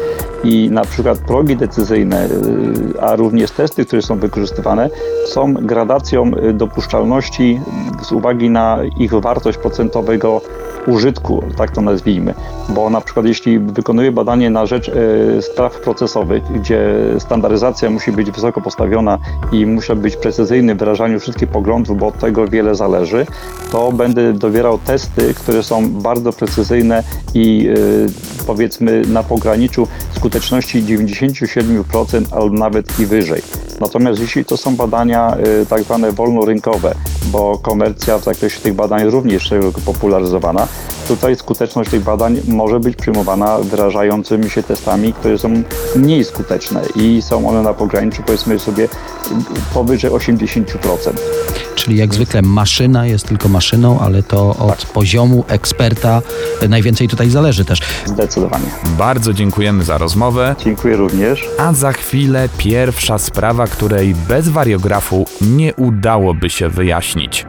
I 0.44 0.70
na 0.72 0.84
przykład 0.84 1.20
progi 1.20 1.56
decyzyjne, 1.56 2.26
y, 2.26 3.02
a 3.02 3.16
również 3.16 3.52
testy, 3.52 3.86
które 3.86 4.02
są 4.02 4.20
wykorzystywane, 4.20 4.77
są 5.26 5.54
gradacją 5.54 6.32
y, 6.50 6.54
dopuszczalności 6.54 7.62
z 8.02 8.12
uwagi 8.12 8.50
na 8.50 8.80
ich 9.00 9.14
wartość 9.14 9.58
procentowego 9.58 10.42
użytku, 10.88 11.44
tak 11.58 11.72
to 11.72 11.82
nazwijmy. 11.82 12.34
Bo 12.70 12.90
na 12.90 13.02
przykład 13.02 13.26
jeśli 13.26 13.60
wykonuję 13.60 14.12
badanie 14.12 14.50
na 14.50 14.66
rzecz 14.66 14.90
e, 14.90 14.94
spraw 15.42 15.80
procesowych, 15.80 16.44
gdzie 16.44 16.90
standaryzacja 17.20 17.90
musi 17.90 18.12
być 18.12 18.32
wysoko 18.32 18.62
postawiona 18.62 19.18
i 19.52 19.66
muszę 19.66 19.96
być 19.96 20.16
precyzyjny 20.16 20.76
w 20.76 20.78
wyrażaniu 20.78 21.20
wszystkich 21.20 21.50
poglądów, 21.50 21.98
bo 21.98 22.08
od 22.08 22.20
tego 22.20 22.48
wiele 22.48 22.76
zależy, 22.76 23.26
to 23.72 23.92
będę 23.92 24.34
dowierał 24.34 24.78
testy, 24.78 25.34
które 25.34 25.64
są 25.64 25.92
bardzo 25.92 26.34
precyzyjne 26.34 27.04
i 27.34 27.70
e, 27.70 28.46
powiedzmy 28.48 29.02
na 29.02 29.24
pograniczu 29.24 29.88
skuteczności 30.12 30.84
97% 30.84 32.24
albo 32.32 32.58
nawet 32.58 33.00
i 33.00 33.06
wyżej. 33.06 33.42
Natomiast 33.80 34.20
jeśli 34.20 34.46
to 34.46 34.58
są 34.58 34.76
badania 34.76 35.38
y, 35.62 35.66
tak 35.66 35.84
zwane 35.84 36.12
wolnorynkowe, 36.12 36.96
bo 37.32 37.58
komercja 37.58 38.18
w 38.18 38.24
zakresie 38.24 38.60
tych 38.60 38.74
badań 38.74 39.04
również 39.10 39.44
szeroko 39.44 39.82
popularyzowana, 39.86 40.68
tutaj 41.08 41.36
skuteczność 41.36 41.90
tych 41.90 42.04
badań 42.04 42.42
może 42.48 42.80
być 42.80 42.96
przyjmowana 42.96 43.58
wyrażającymi 43.58 44.50
się 44.50 44.64
testami, 44.64 45.14
które 45.14 45.38
są 45.38 45.64
mniej 45.96 46.24
skuteczne 46.24 46.82
i 46.96 47.22
są 47.22 47.50
one 47.50 47.62
na 47.62 47.74
pograniczu 47.74 48.24
powiedzmy 48.26 48.60
sobie 48.60 48.90
powyżej 49.74 50.12
80%. 50.12 50.64
Czyli 51.76 51.98
jak 51.98 52.14
zwykle 52.14 52.42
maszyna 52.42 53.06
jest 53.06 53.28
tylko 53.28 53.50
maszyną, 53.50 54.00
ale 54.00 54.24
to 54.24 54.56
od 54.56 54.86
poziomu 54.86 55.44
eksperta 55.48 56.22
najwięcej 56.70 57.08
tutaj 57.08 57.30
zależy 57.30 57.66
też. 57.66 57.82
Zdecydowanie. 58.06 58.66
Bardzo 58.98 59.34
dziękujemy 59.34 59.84
za 59.84 59.98
rozmowę. 59.98 60.56
Dziękuję 60.64 60.96
również. 60.96 61.46
A 61.58 61.74
za 61.74 61.92
chwilę 61.92 62.50
pierwsza 62.58 63.18
sprawa, 63.18 63.68
której 63.68 64.16
bez 64.16 64.50
wariografu 64.50 65.26
nie 65.42 65.76
udałoby 65.76 66.50
się 66.50 66.70
wyjaśnić. 66.70 67.46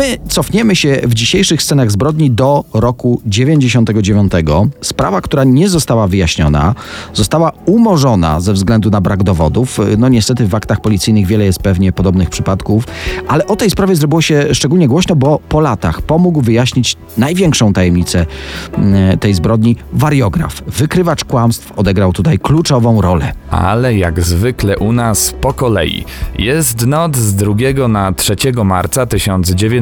My 0.00 0.18
cofniemy 0.28 0.76
się 0.76 1.00
w 1.02 1.14
dzisiejszych 1.14 1.62
scenach 1.62 1.90
zbrodni 1.90 2.30
do 2.30 2.64
roku 2.72 3.20
99. 3.26 4.32
Sprawa, 4.80 5.20
która 5.20 5.44
nie 5.44 5.68
została 5.68 6.08
wyjaśniona, 6.08 6.74
została 7.14 7.52
umorzona 7.66 8.40
ze 8.40 8.52
względu 8.52 8.90
na 8.90 9.00
brak 9.00 9.22
dowodów. 9.22 9.78
No 9.98 10.08
niestety 10.08 10.46
w 10.46 10.54
aktach 10.54 10.80
policyjnych 10.80 11.26
wiele 11.26 11.44
jest 11.44 11.58
pewnie 11.58 11.92
podobnych 11.92 12.30
przypadków, 12.30 12.84
ale 13.28 13.46
o 13.46 13.56
tej 13.56 13.70
sprawie 13.70 13.96
zrobiło 13.96 14.22
się 14.22 14.54
szczególnie 14.54 14.88
głośno, 14.88 15.16
bo 15.16 15.40
po 15.48 15.60
latach 15.60 16.02
pomógł 16.02 16.40
wyjaśnić 16.40 16.96
największą 17.18 17.72
tajemnicę 17.72 18.26
mm, 18.72 19.18
tej 19.18 19.34
zbrodni 19.34 19.76
wariograf. 19.92 20.62
Wykrywacz 20.66 21.24
kłamstw 21.24 21.72
odegrał 21.78 22.12
tutaj 22.12 22.38
kluczową 22.38 23.00
rolę. 23.00 23.32
Ale 23.50 23.96
jak 23.96 24.22
zwykle 24.22 24.78
u 24.78 24.92
nas 24.92 25.34
po 25.40 25.52
kolei. 25.52 26.04
Jest 26.38 26.86
noc 26.86 27.16
z 27.16 27.34
2 27.34 27.88
na 27.88 28.12
3 28.12 28.36
marca 28.64 29.06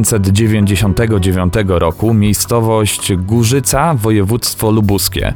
1999 0.08 1.54
roku, 1.68 2.14
miejscowość 2.14 3.12
Górzyca, 3.16 3.94
województwo 3.94 4.70
lubuskie. 4.70 5.34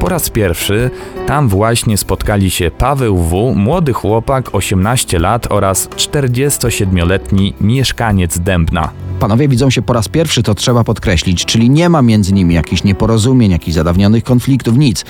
Po 0.00 0.08
raz 0.08 0.30
pierwszy 0.30 0.90
tam 1.26 1.48
właśnie 1.48 1.98
spotkali 1.98 2.50
się 2.50 2.70
Paweł 2.70 3.18
W., 3.18 3.54
młody 3.56 3.92
chłopak, 3.92 4.54
18 4.54 5.18
lat 5.18 5.46
oraz 5.50 5.88
47-letni 5.88 7.54
mieszkaniec 7.60 8.38
Dębna. 8.38 8.90
Panowie 9.20 9.48
widzą 9.48 9.70
się 9.70 9.82
po 9.82 9.92
raz 9.92 10.08
pierwszy, 10.08 10.42
to 10.42 10.54
trzeba 10.54 10.84
podkreślić, 10.84 11.44
czyli 11.44 11.70
nie 11.70 11.88
ma 11.88 12.02
między 12.02 12.32
nimi 12.32 12.54
jakichś 12.54 12.84
nieporozumień, 12.84 13.50
jakichś 13.50 13.74
zadawnionych 13.74 14.24
konfliktów, 14.24 14.76
nic. 14.76 15.04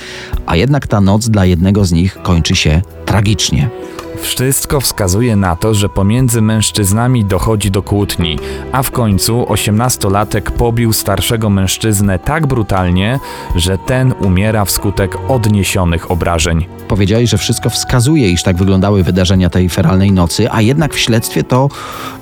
A 0.47 0.57
jednak 0.57 0.87
ta 0.87 1.01
noc 1.01 1.29
dla 1.29 1.45
jednego 1.45 1.85
z 1.85 1.93
nich 1.93 2.23
kończy 2.23 2.57
się 2.57 2.83
tragicznie. 3.07 3.71
Wszystko 4.23 4.81
wskazuje 4.81 5.37
na 5.37 5.57
to, 5.57 5.75
że 5.75 5.89
pomiędzy 5.89 6.43
mężczyznami 6.43 7.25
dochodzi 7.25 7.71
do 7.71 7.83
kłótni, 7.83 8.39
a 8.73 8.83
w 8.83 8.91
końcu 8.91 9.43
18-latek 9.43 10.51
pobił 10.51 10.93
starszego 10.93 11.51
mężczyznę 11.51 12.19
tak 12.19 12.47
brutalnie, 12.47 13.19
że 13.57 13.79
ten 13.79 14.15
umiera 14.21 14.65
wskutek 14.65 15.19
odniesionych 15.29 16.11
obrażeń. 16.11 16.67
Powiedziałeś, 16.89 17.31
że 17.31 17.39
wszystko 17.39 17.71
wskazuje, 17.71 18.31
iż 18.31 18.43
tak 18.43 18.57
wyglądały 18.57 19.03
wydarzenia 19.03 19.51
tej 19.51 19.69
feralnej 19.69 20.13
nocy, 20.13 20.51
a 20.51 20.61
jednak 20.61 20.95
w 20.95 20.99
śledztwie 20.99 21.45
to 21.45 21.69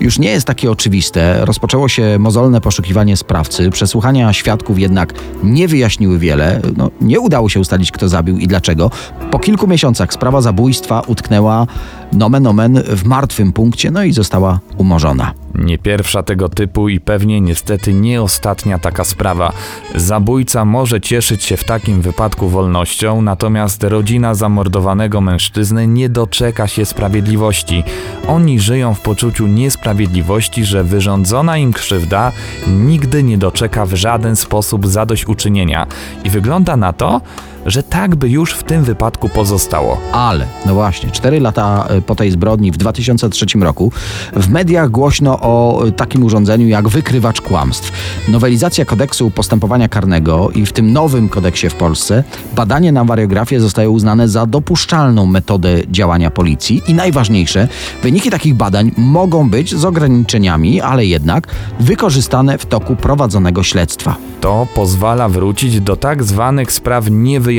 już 0.00 0.18
nie 0.18 0.30
jest 0.30 0.46
takie 0.46 0.70
oczywiste. 0.70 1.44
Rozpoczęło 1.44 1.88
się 1.88 2.16
mozolne 2.18 2.60
poszukiwanie 2.60 3.16
sprawcy, 3.16 3.70
przesłuchania 3.70 4.32
świadków 4.32 4.78
jednak 4.78 5.14
nie 5.42 5.68
wyjaśniły 5.68 6.18
wiele. 6.18 6.60
No, 6.76 6.90
nie 7.00 7.20
udało 7.20 7.48
się 7.48 7.60
ustalić, 7.60 7.92
kto 7.92 8.08
zabił 8.08 8.38
i 8.38 8.46
dlaczego. 8.46 8.90
Po 9.30 9.38
kilku 9.38 9.66
miesiącach 9.66 10.12
sprawa 10.12 10.40
zabójstwa 10.40 11.00
utknęła 11.06 11.66
nomen 12.12 12.46
omen 12.46 12.82
w 12.86 13.04
martwym 13.04 13.52
punkcie, 13.52 13.90
no 13.90 14.02
i 14.02 14.12
została 14.12 14.60
umorzona. 14.76 15.32
Nie 15.54 15.78
pierwsza 15.78 16.22
tego 16.22 16.48
typu 16.48 16.88
i 16.88 17.00
pewnie 17.00 17.40
niestety 17.40 17.94
nie 17.94 18.22
ostatnia 18.22 18.78
taka 18.78 19.04
sprawa. 19.04 19.52
Zabójca 19.94 20.64
może 20.64 21.00
cieszyć 21.00 21.42
się 21.42 21.56
w 21.56 21.64
takim 21.64 22.02
wypadku 22.02 22.48
wolnością, 22.48 23.22
natomiast 23.22 23.82
rodzina 23.84 24.34
zamordowanego 24.34 25.20
mężczyzny 25.20 25.86
nie 25.86 26.08
doczeka 26.08 26.68
się 26.68 26.84
sprawiedliwości. 26.84 27.84
Oni 28.28 28.60
żyją 28.60 28.94
w 28.94 29.00
poczuciu 29.00 29.46
niesprawiedliwości, 29.46 30.64
że 30.64 30.84
wyrządzona 30.84 31.58
im 31.58 31.72
krzywda 31.72 32.32
nigdy 32.68 33.22
nie 33.22 33.38
doczeka 33.38 33.86
w 33.86 33.94
żaden 33.94 34.36
sposób 34.36 34.86
zadośćuczynienia. 34.86 35.86
I 36.24 36.30
wygląda 36.30 36.76
na 36.76 36.92
to, 36.92 37.20
że 37.66 37.82
tak 37.82 38.16
by 38.16 38.28
już 38.28 38.52
w 38.52 38.62
tym 38.62 38.84
wypadku 38.84 39.28
pozostało. 39.28 40.00
Ale, 40.12 40.46
no 40.66 40.74
właśnie, 40.74 41.10
cztery 41.10 41.40
lata 41.40 41.86
e, 41.88 42.02
po 42.02 42.14
tej 42.14 42.30
zbrodni 42.30 42.70
w 42.70 42.76
2003 42.76 43.46
roku 43.60 43.92
w 44.32 44.48
mediach 44.48 44.90
głośno 44.90 45.38
o 45.40 45.86
e, 45.86 45.92
takim 45.92 46.24
urządzeniu 46.24 46.68
jak 46.68 46.88
wykrywacz 46.88 47.40
kłamstw. 47.40 47.92
Nowelizacja 48.28 48.84
kodeksu 48.84 49.30
postępowania 49.30 49.88
karnego 49.88 50.50
i 50.50 50.66
w 50.66 50.72
tym 50.72 50.92
nowym 50.92 51.28
kodeksie 51.28 51.68
w 51.68 51.74
Polsce 51.74 52.24
badanie 52.56 52.92
na 52.92 53.04
wariografię 53.04 53.60
zostaje 53.60 53.90
uznane 53.90 54.28
za 54.28 54.46
dopuszczalną 54.46 55.26
metodę 55.26 55.82
działania 55.90 56.30
policji 56.30 56.82
i 56.88 56.94
najważniejsze, 56.94 57.68
wyniki 58.02 58.30
takich 58.30 58.54
badań 58.54 58.92
mogą 58.96 59.50
być 59.50 59.74
z 59.74 59.84
ograniczeniami, 59.84 60.80
ale 60.80 61.06
jednak 61.06 61.46
wykorzystane 61.80 62.58
w 62.58 62.66
toku 62.66 62.96
prowadzonego 62.96 63.62
śledztwa. 63.62 64.16
To 64.40 64.66
pozwala 64.74 65.28
wrócić 65.28 65.80
do 65.80 65.96
tak 65.96 66.24
zwanych 66.24 66.72
spraw 66.72 67.10
niewyjaśnionych, 67.10 67.49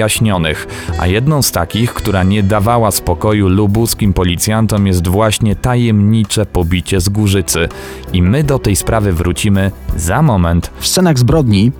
a 1.00 1.08
jedną 1.08 1.42
z 1.42 1.52
takich, 1.52 1.94
która 1.94 2.24
nie 2.24 2.44
dawała 2.44 2.92
spokoju 2.92 3.50
lubuskim 3.50 4.14
policjantom 4.14 4.88
jest 4.88 5.08
właśnie 5.08 5.56
tajemnicze 5.56 6.46
pobicie 6.46 7.02
z 7.02 7.10
Górzycy. 7.10 7.70
I 8.14 8.22
my 8.22 8.44
do 8.44 8.60
tej 8.60 8.76
sprawy 8.76 9.14
wrócimy 9.14 9.72
za 9.96 10.22
moment. 10.22 10.72
W 10.80 10.88
scenach 10.88 11.18
zbrodni 11.18 11.72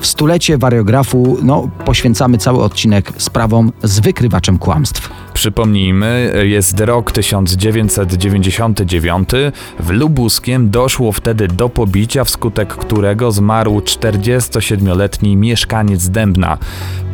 w 0.00 0.06
stulecie 0.06 0.58
wariografu 0.58 1.38
no, 1.42 1.70
poświęcamy 1.84 2.38
cały 2.38 2.62
odcinek 2.62 3.12
sprawom 3.16 3.72
z 3.82 4.00
wykrywaczem 4.00 4.58
kłamstw. 4.58 5.10
Przypomnijmy, 5.40 6.32
jest 6.44 6.80
rok 6.80 7.12
1999. 7.12 9.28
W 9.78 9.90
Lubuskiem 9.90 10.70
doszło 10.70 11.12
wtedy 11.12 11.48
do 11.48 11.68
pobicia, 11.68 12.24
wskutek 12.24 12.68
którego 12.68 13.32
zmarł 13.32 13.78
47-letni 13.78 15.36
mieszkaniec 15.36 16.08
Dębna. 16.08 16.58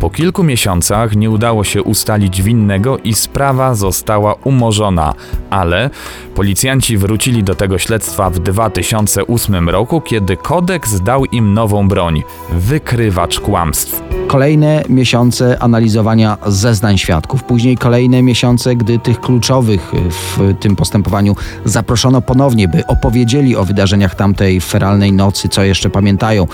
Po 0.01 0.11
kilku 0.11 0.45
miesiącach 0.45 1.17
nie 1.17 1.31
udało 1.31 1.65
się 1.65 1.83
ustalić 1.83 2.43
winnego 2.43 2.99
i 2.99 3.15
sprawa 3.15 3.75
została 3.75 4.35
umorzona, 4.35 5.15
ale 5.51 5.91
policjanci 6.35 6.99
wrócili 6.99 7.45
do 7.45 7.55
tego 7.55 7.79
śledztwa 7.79 8.31
w 8.31 8.39
2008 8.39 9.69
roku, 9.69 10.01
kiedy 10.01 10.37
kodeks 10.37 11.01
dał 11.01 11.25
im 11.25 11.55
nową 11.55 11.89
broń 11.89 12.23
wykrywacz 12.53 13.41
kłamstw. 13.41 14.03
Kolejne 14.27 14.83
miesiące 14.89 15.63
analizowania 15.63 16.39
zeznań 16.47 16.99
świadków, 16.99 17.45
później 17.45 17.77
kolejne 17.77 18.16
miesiące, 18.23 18.77
gdy 18.77 18.99
tych 18.99 19.21
kluczowych 19.21 19.93
w 20.11 20.55
tym 20.61 20.77
postępowaniu 20.77 21.37
zaproszono 21.65 22.23
ponownie, 22.23 22.69
by 22.69 22.87
opowiedzieli 22.87 23.57
o 23.57 23.65
wydarzeniach 23.65 24.15
tamtej 24.15 24.61
feralnej 24.61 25.13
nocy, 25.13 25.49
co 25.49 25.63
jeszcze 25.63 25.91
pamiętają. 25.91 26.47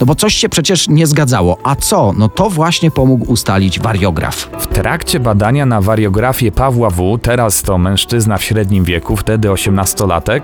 No 0.00 0.06
bo 0.06 0.14
coś 0.14 0.34
się 0.34 0.48
przecież 0.48 0.88
nie 0.88 1.06
zgadzało. 1.06 1.58
A 1.62 1.76
co? 1.76 2.12
No 2.12 2.28
to 2.28 2.50
właśnie 2.50 2.90
pomógł 2.90 3.32
ustalić 3.32 3.80
wariograf. 3.80 4.50
W 4.58 4.66
trakcie 4.66 5.20
badania 5.20 5.66
na 5.66 5.80
wariografię 5.80 6.52
Pawła 6.52 6.90
W., 6.90 7.18
teraz 7.22 7.62
to 7.62 7.78
mężczyzna 7.78 8.38
w 8.38 8.44
średnim 8.44 8.84
wieku, 8.84 9.16
wtedy 9.16 9.48
18-latek, 9.48 10.40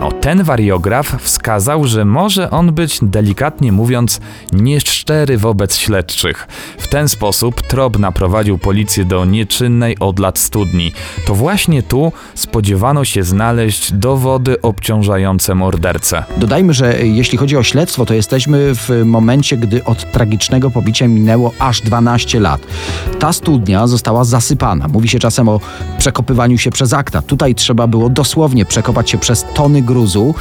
no 0.00 0.12
ten 0.12 0.42
wariograf 0.42 1.22
wskazał, 1.22 1.84
że 1.84 2.04
może 2.04 2.50
on 2.50 2.72
być 2.72 2.98
delikatnie 3.02 3.72
mówiąc 3.72 4.20
nieszczery 4.52 5.38
wobec 5.38 5.76
śledczych. 5.76 6.48
W 6.78 6.88
ten 6.88 7.08
sposób 7.08 7.62
trop 7.62 7.98
naprowadził 7.98 8.58
policję 8.58 9.04
do 9.04 9.24
nieczynnej 9.24 9.96
od 10.08 10.18
lat 10.18 10.38
studni. 10.38 10.92
To 11.26 11.34
właśnie 11.34 11.82
tu 11.82 12.12
spodziewano 12.34 13.04
się 13.04 13.22
znaleźć 13.22 13.92
dowody 13.92 14.62
obciążające 14.62 15.54
mordercę. 15.54 16.24
Dodajmy, 16.36 16.74
że 16.74 17.06
jeśli 17.06 17.38
chodzi 17.38 17.56
o 17.56 17.62
śledztwo, 17.62 18.06
to 18.06 18.14
jesteśmy 18.14 18.74
w 18.74 18.90
momencie, 19.04 19.56
gdy 19.56 19.84
od 19.84 20.12
tragicznego 20.12 20.70
pobicia 20.70 21.08
minęło 21.08 21.52
aż 21.58 21.80
12 21.80 22.40
lat. 22.40 22.60
Ta 23.18 23.32
studnia 23.32 23.86
została 23.86 24.24
zasypana. 24.24 24.88
Mówi 24.88 25.08
się 25.08 25.18
czasem 25.18 25.48
o 25.48 25.60
przekopywaniu 25.98 26.58
się 26.58 26.70
przez 26.70 26.92
akta. 26.92 27.22
Tutaj 27.22 27.54
trzeba 27.54 27.86
było 27.86 28.08
dosłownie 28.08 28.64
przekopać 28.64 29.10
się 29.10 29.18
przez 29.18 29.44
tony 29.54 29.82
gruzu. 29.82 30.34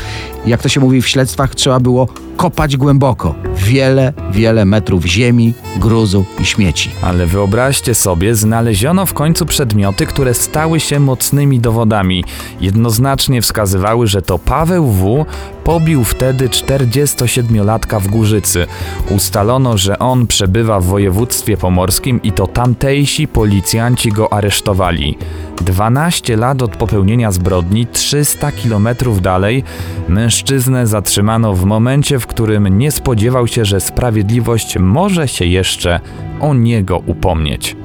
Jak 0.45 0.61
to 0.61 0.69
się 0.69 0.79
mówi 0.79 1.01
w 1.01 1.07
śledztwach, 1.07 1.55
trzeba 1.55 1.79
było 1.79 2.07
kopać 2.37 2.77
głęboko. 2.77 3.35
Wiele, 3.55 4.13
wiele 4.31 4.65
metrów 4.65 5.05
ziemi, 5.05 5.53
gruzu 5.77 6.25
i 6.39 6.45
śmieci. 6.45 6.89
Ale 7.01 7.25
wyobraźcie 7.25 7.95
sobie, 7.95 8.35
znaleziono 8.35 9.05
w 9.05 9.13
końcu 9.13 9.45
przedmioty, 9.57 10.05
które 10.05 10.33
stały 10.33 10.79
się 10.79 10.99
mocnymi 10.99 11.59
dowodami. 11.59 12.23
Jednoznacznie 12.61 13.41
wskazywały, 13.41 14.07
że 14.07 14.21
to 14.21 14.39
Paweł 14.39 14.87
W. 14.87 15.25
pobił 15.63 16.03
wtedy 16.03 16.49
47-latka 16.49 17.99
w 17.99 18.07
Górzycy. 18.07 18.67
Ustalono, 19.09 19.77
że 19.77 19.99
on 19.99 20.27
przebywa 20.27 20.79
w 20.79 20.85
województwie 20.85 21.57
pomorskim 21.57 22.21
i 22.23 22.31
to 22.31 22.47
tamtejsi 22.47 23.27
policjanci 23.27 24.11
go 24.11 24.33
aresztowali. 24.33 25.17
12 25.61 26.37
lat 26.37 26.61
od 26.61 26.75
popełnienia 26.75 27.31
zbrodni, 27.31 27.87
300 27.87 28.51
kilometrów 28.51 29.21
dalej, 29.21 29.63
mężczyznę 30.07 30.87
zatrzymano 30.87 31.53
w 31.53 31.65
momencie, 31.65 32.19
w 32.19 32.27
którym 32.27 32.77
nie 32.77 32.91
spodziewał 32.91 33.47
się, 33.47 33.65
że 33.65 33.79
sprawiedliwość 33.79 34.77
może 34.79 35.27
się 35.27 35.45
jeszcze 35.45 35.99
o 36.39 36.53
niego 36.53 36.97
upomnieć. 36.97 37.75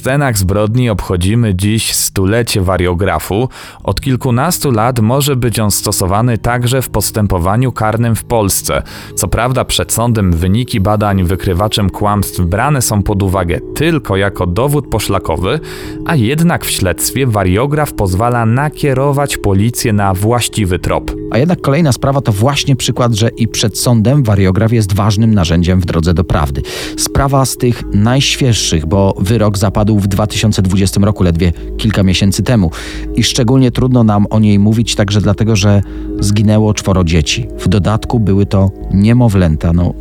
Scenach 0.00 0.38
zbrodni 0.38 0.90
obchodzimy 0.90 1.54
dziś 1.54 1.94
stulecie 1.94 2.60
wariografu. 2.60 3.48
Od 3.82 4.00
kilkunastu 4.00 4.70
lat 4.70 5.00
może 5.00 5.36
być 5.36 5.58
on 5.58 5.70
stosowany 5.70 6.38
także 6.38 6.82
w 6.82 6.88
postępowaniu 6.88 7.72
karnym 7.72 8.14
w 8.14 8.24
Polsce. 8.24 8.82
Co 9.14 9.28
prawda 9.28 9.64
przed 9.64 9.92
sądem 9.92 10.32
wyniki 10.32 10.80
badań 10.80 11.24
wykrywaczem 11.24 11.90
kłamstw 11.90 12.40
brane 12.40 12.82
są 12.82 13.02
pod 13.02 13.22
uwagę 13.22 13.60
tylko 13.74 14.16
jako 14.16 14.46
dowód 14.46 14.86
poszlakowy, 14.86 15.60
a 16.06 16.16
jednak 16.16 16.64
w 16.64 16.70
śledztwie 16.70 17.26
wariograf 17.26 17.92
pozwala 17.92 18.46
nakierować 18.46 19.36
policję 19.36 19.92
na 19.92 20.14
właściwy 20.14 20.78
trop. 20.78 21.12
A 21.30 21.38
jednak 21.38 21.60
kolejna 21.60 21.92
sprawa 21.92 22.20
to 22.20 22.32
właśnie 22.32 22.76
przykład, 22.76 23.14
że 23.14 23.28
i 23.28 23.48
przed 23.48 23.78
sądem 23.78 24.22
wariograf 24.22 24.72
jest 24.72 24.94
ważnym 24.94 25.34
narzędziem 25.34 25.80
w 25.80 25.84
drodze 25.84 26.14
do 26.14 26.24
prawdy. 26.24 26.62
Sprawa 26.96 27.44
z 27.44 27.56
tych 27.56 27.82
najświeższych, 27.94 28.86
bo 28.86 29.14
wyrok 29.18 29.58
zapadł 29.58 29.89
w 29.98 30.06
2020 30.06 31.00
roku, 31.00 31.22
ledwie 31.22 31.52
kilka 31.78 32.02
miesięcy 32.02 32.42
temu. 32.42 32.70
I 33.16 33.22
szczególnie 33.22 33.70
trudno 33.70 34.04
nam 34.04 34.26
o 34.30 34.40
niej 34.40 34.58
mówić 34.58 34.94
także 34.94 35.20
dlatego, 35.20 35.56
że 35.56 35.82
zginęło 36.20 36.74
czworo 36.74 37.04
dzieci. 37.04 37.46
W 37.58 37.68
dodatku 37.68 38.20
były 38.20 38.46
to 38.46 38.70
niemowlęta. 38.92 39.72
No, 39.72 39.94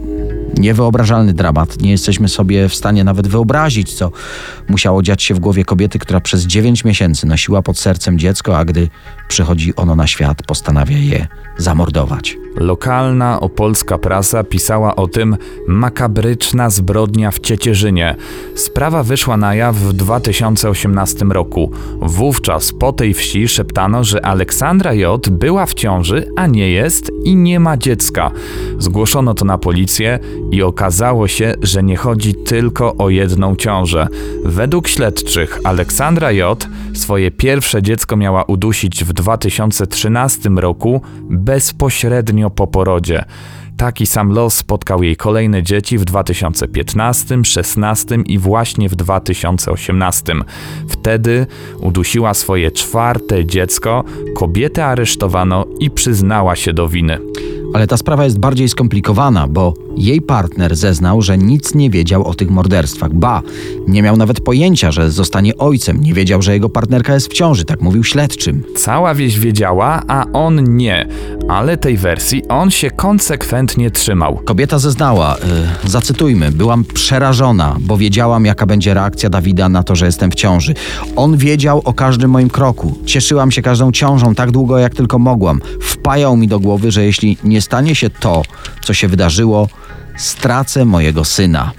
niewyobrażalny 0.58 1.34
dramat. 1.34 1.82
Nie 1.82 1.92
jesteśmy 1.92 2.30
sobie 2.30 2.70
w 2.70 2.76
stanie 2.76 3.04
nawet 3.04 3.28
wyobrazić, 3.28 3.94
co 3.94 4.12
musiało 4.70 5.02
dziać 5.02 5.24
się 5.24 5.34
w 5.34 5.40
głowie 5.40 5.66
kobiety, 5.66 6.00
która 6.00 6.20
przez 6.20 6.46
9 6.46 6.84
miesięcy 6.84 7.28
nosiła 7.28 7.62
pod 7.62 7.80
sercem 7.80 8.20
dziecko, 8.20 8.58
a 8.58 8.66
gdy 8.66 8.90
przychodzi 9.28 9.76
ono 9.76 9.96
na 9.96 10.08
świat, 10.08 10.44
postanawia 10.44 10.98
je 10.98 11.28
zamordować. 11.58 12.38
Lokalna 12.56 13.40
opolska 13.40 13.98
prasa 13.98 14.44
pisała 14.44 14.96
o 14.96 15.08
tym 15.08 15.38
makabryczna 15.68 16.70
zbrodnia 16.70 17.32
w 17.32 17.40
Ciecierzynie. 17.40 18.16
Sprawa 18.56 19.04
wyszła 19.04 19.38
na 19.38 19.56
jaw 19.56 19.76
w 19.76 19.94
2018 19.94 21.26
roku. 21.26 21.72
Wówczas 22.02 22.74
po 22.74 22.94
tej 22.94 23.14
wsi 23.14 23.48
szeptano, 23.48 24.04
że 24.04 24.26
Aleksandra 24.26 24.94
J. 24.94 25.30
była 25.30 25.66
w 25.66 25.74
ciąży, 25.74 26.28
a 26.36 26.48
nie 26.48 26.70
jest 26.70 27.12
i 27.24 27.36
nie 27.36 27.60
ma 27.60 27.78
dziecka. 27.78 28.32
Zgłoszono 28.80 29.34
to 29.34 29.46
na 29.46 29.58
policję 29.58 30.20
i 30.52 30.64
okazało 30.64 31.28
się, 31.28 31.54
że 31.62 31.84
nie 31.84 31.98
chodzi 31.98 32.36
tylko 32.36 32.96
o 32.98 33.10
jedną 33.10 33.56
ciążę. 33.56 34.08
Według 34.46 34.88
śledczych 34.88 35.60
Aleksandra 35.64 36.32
J. 36.32 36.68
swoje 36.94 37.32
pierwsze 37.32 37.82
dziecko 37.84 38.18
miała 38.18 38.44
udusić 38.44 39.04
w 39.04 39.14
2013 39.14 40.50
roku 40.50 41.02
bezpośrednio 41.30 42.50
po 42.50 42.68
porodzie. 42.68 43.26
Taki 43.80 44.06
sam 44.06 44.32
los 44.32 44.54
spotkał 44.54 45.04
jej 45.04 45.16
kolejne 45.16 45.64
dzieci 45.64 45.98
w 45.98 46.06
2015, 46.06 47.26
2016 47.26 48.16
i 48.26 48.38
właśnie 48.38 48.90
w 48.90 48.96
2018. 48.96 50.36
Wtedy 50.88 51.46
udusiła 51.82 52.34
swoje 52.34 52.72
czwarte 52.72 53.46
dziecko, 53.46 54.04
kobietę 54.36 54.86
aresztowano 54.86 55.66
i 55.80 55.90
przyznała 55.92 56.56
się 56.56 56.74
do 56.74 56.88
winy. 56.88 57.20
Ale 57.74 57.88
ta 57.88 57.98
sprawa 57.98 58.24
jest 58.24 58.40
bardziej 58.40 58.70
skomplikowana, 58.70 59.48
bo 59.48 59.74
jej 59.98 60.22
partner 60.22 60.76
zeznał, 60.76 61.22
że 61.22 61.38
nic 61.38 61.76
nie 61.76 61.90
wiedział 61.90 62.28
o 62.28 62.34
tych 62.34 62.50
morderstwach. 62.50 63.14
Ba, 63.14 63.42
nie 63.88 64.02
miał 64.02 64.18
nawet 64.18 64.42
pojęcia, 64.42 64.92
że 64.92 65.12
zostanie 65.12 65.58
ojcem. 65.58 66.02
Nie 66.02 66.14
wiedział, 66.14 66.42
że 66.42 66.54
jego 66.54 66.70
partnerka 66.70 67.14
jest 67.14 67.28
w 67.28 67.34
ciąży, 67.34 67.66
tak 67.66 67.82
mówił 67.82 68.04
śledczym. 68.04 68.64
Cała 68.76 69.16
wieś 69.16 69.40
wiedziała, 69.40 70.02
a 70.08 70.26
on 70.34 70.78
nie. 70.78 71.08
Ale 71.50 71.78
tej 71.78 71.98
wersji 71.98 72.48
on 72.48 72.72
się 72.72 72.92
konsekwentnie 72.92 73.69
trzymał. 73.92 74.38
Kobieta 74.46 74.80
zeznała, 74.80 75.36
y, 75.86 75.90
zacytujmy, 75.90 76.52
byłam 76.52 76.84
przerażona, 76.84 77.76
bo 77.80 77.98
wiedziałam, 77.98 78.46
jaka 78.46 78.66
będzie 78.66 78.94
reakcja 78.94 79.30
Dawida 79.30 79.70
na 79.70 79.84
to, 79.84 79.96
że 79.96 80.06
jestem 80.06 80.32
w 80.32 80.36
ciąży. 80.36 80.74
On 81.16 81.38
wiedział 81.38 81.82
o 81.86 81.94
każdym 81.94 82.32
moim 82.32 82.50
kroku. 82.50 82.98
Cieszyłam 83.06 83.52
się 83.52 83.62
każdą 83.62 83.92
ciążą 83.92 84.36
tak 84.36 84.52
długo, 84.52 84.78
jak 84.78 84.96
tylko 84.96 85.20
mogłam. 85.20 85.62
Wpajał 85.82 86.38
mi 86.38 86.48
do 86.48 86.60
głowy, 86.60 86.92
że 86.92 87.06
jeśli 87.06 87.38
nie 87.44 87.62
stanie 87.62 87.96
się 87.96 88.10
to, 88.10 88.42
co 88.84 88.94
się 88.94 89.08
wydarzyło, 89.08 89.68
stracę 90.18 90.86
mojego 90.86 91.26
syna. 91.26 91.72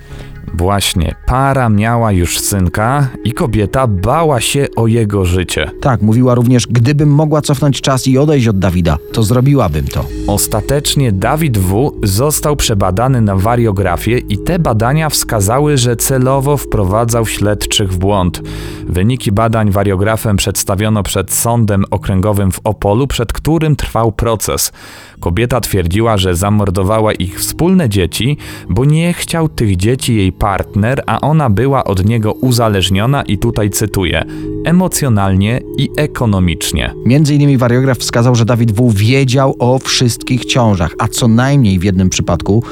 Właśnie, 0.54 1.14
para 1.26 1.68
miała 1.68 2.12
już 2.12 2.38
synka 2.38 3.08
i 3.24 3.32
kobieta 3.32 3.86
bała 3.86 4.40
się 4.40 4.66
o 4.76 4.86
jego 4.86 5.24
życie. 5.24 5.70
Tak, 5.80 6.02
mówiła 6.02 6.34
również, 6.34 6.66
gdybym 6.66 7.08
mogła 7.08 7.40
cofnąć 7.40 7.80
czas 7.80 8.06
i 8.06 8.18
odejść 8.18 8.48
od 8.48 8.58
Dawida, 8.58 8.98
to 9.12 9.22
zrobiłabym 9.22 9.86
to. 9.86 10.04
Ostatecznie 10.26 11.12
Dawid 11.12 11.58
W. 11.58 11.92
został 12.02 12.56
przebadany 12.56 13.20
na 13.20 13.36
wariografię 13.36 14.18
i 14.18 14.38
te 14.38 14.58
badania 14.58 15.08
wskazały, 15.08 15.76
że 15.76 15.96
celowo 15.96 16.56
wprowadzał 16.56 17.26
śledczych 17.26 17.92
w 17.92 17.98
błąd. 17.98 18.42
Wyniki 18.88 19.32
badań 19.32 19.70
wariografem 19.70 20.36
przedstawiono 20.36 21.02
przed 21.02 21.32
sądem 21.32 21.84
okręgowym 21.90 22.52
w 22.52 22.60
Opolu, 22.64 23.06
przed 23.06 23.32
którym 23.32 23.76
trwał 23.76 24.12
proces. 24.12 24.72
Kobieta 25.20 25.60
twierdziła, 25.60 26.16
że 26.16 26.36
zamordowała 26.36 27.12
ich 27.12 27.40
wspólne 27.40 27.88
dzieci, 27.88 28.36
bo 28.68 28.84
nie 28.84 29.12
chciał 29.12 29.48
tych 29.48 29.76
dzieci 29.76 30.16
jej 30.16 30.32
partner, 30.40 31.02
a 31.06 31.20
ona 31.20 31.50
była 31.50 31.84
od 31.84 32.04
niego 32.04 32.32
uzależniona 32.32 33.22
i 33.22 33.38
tutaj 33.38 33.70
cytuję 33.70 34.24
emocjonalnie 34.64 35.60
i 35.76 35.90
ekonomicznie. 35.96 36.94
Między 37.04 37.34
innymi 37.34 37.56
wariograf 37.56 37.98
wskazał, 37.98 38.34
że 38.34 38.44
Dawid 38.44 38.72
W. 38.72 38.92
wiedział 38.92 39.56
o 39.58 39.78
wszystkich 39.78 40.44
ciążach, 40.44 40.94
a 40.98 41.08
co 41.08 41.28
najmniej 41.28 41.78
w 41.78 41.84
jednym 41.84 42.10
przypadku 42.10 42.62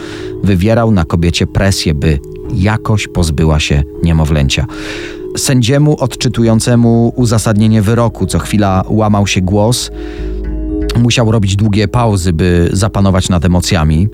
wywierał 0.43 0.91
na 0.91 1.05
kobiecie 1.05 1.47
presję, 1.47 1.95
by 1.95 2.19
jakoś 2.55 3.09
pozbyła 3.09 3.61
się 3.61 3.83
niemowlęcia. 4.03 4.67
Sędziemu 5.37 5.97
odczytującemu 6.01 7.13
uzasadnienie 7.17 7.83
wyroku 7.83 8.27
co 8.27 8.39
chwila 8.39 8.85
łamał 8.89 9.27
się 9.27 9.41
głos. 9.41 9.91
Musiał 10.97 11.33
robić 11.33 11.57
długie 11.57 11.89
pauzy, 11.89 12.33
by 12.33 12.69
zapanować 12.73 13.29
nad 13.29 13.45
emocjami. 13.45 14.09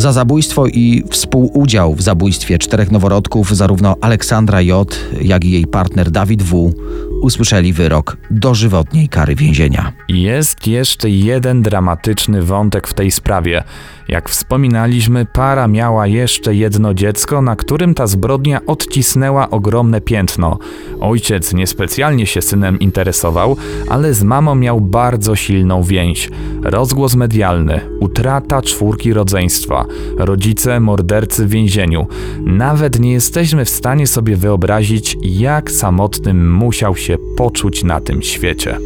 Za 0.00 0.12
zabójstwo 0.12 0.66
i 0.66 1.04
współudział 1.10 1.94
w 1.94 2.02
zabójstwie 2.02 2.58
czterech 2.58 2.90
noworodków, 2.90 3.56
zarówno 3.56 3.96
Aleksandra 4.00 4.62
J., 4.62 4.98
jak 5.22 5.44
i 5.44 5.50
jej 5.50 5.66
partner 5.66 6.10
Dawid 6.10 6.42
W., 6.42 6.72
usłyszeli 7.20 7.72
wyrok 7.72 8.16
dożywotniej 8.30 9.08
kary 9.08 9.34
więzienia. 9.34 9.92
Jest 10.08 10.66
jeszcze 10.66 11.10
jeden 11.10 11.62
dramatyczny 11.62 12.42
wątek 12.42 12.88
w 12.88 12.94
tej 12.94 13.10
sprawie. 13.10 13.64
Jak 14.08 14.28
wspominaliśmy, 14.28 15.26
para 15.26 15.68
miała 15.68 16.06
jeszcze 16.06 16.54
jedno 16.54 16.94
dziecko, 16.94 17.42
na 17.42 17.56
którym 17.56 17.94
ta 17.94 18.06
zbrodnia 18.06 18.60
odcisnęła 18.66 19.50
ogromne 19.50 20.00
piętno. 20.00 20.58
Ojciec 21.00 21.54
niespecjalnie 21.54 22.26
się 22.26 22.42
synem 22.42 22.78
interesował, 22.78 23.56
ale 23.88 24.14
z 24.14 24.22
mamą 24.22 24.54
miał 24.54 24.80
bardzo 24.80 25.36
silną 25.36 25.82
więź. 25.82 26.30
Rozgłos 26.62 27.14
medialny, 27.14 27.80
utrata 28.00 28.62
czwórki 28.62 29.12
rodzeństwa, 29.12 29.84
rodzice 30.16 30.80
mordercy 30.80 31.46
w 31.46 31.50
więzieniu. 31.50 32.06
Nawet 32.40 33.00
nie 33.00 33.12
jesteśmy 33.12 33.64
w 33.64 33.70
stanie 33.70 34.06
sobie 34.06 34.36
wyobrazić, 34.36 35.16
jak 35.22 35.70
samotnym 35.70 36.54
musiał 36.54 36.96
się 36.96 37.09
poczuć 37.18 37.84
na 37.84 38.00
tym 38.00 38.22
świecie. 38.22 38.78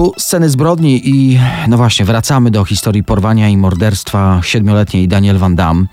Tu 0.00 0.12
sceny 0.18 0.50
zbrodni 0.50 1.08
i 1.08 1.38
no 1.68 1.76
właśnie, 1.76 2.04
wracamy 2.04 2.50
do 2.50 2.64
historii 2.64 3.04
porwania 3.04 3.48
i 3.48 3.56
morderstwa 3.56 4.40
siedmioletniej 4.42 5.08
Daniel 5.08 5.38
Van 5.38 5.56
Damme. 5.56 5.86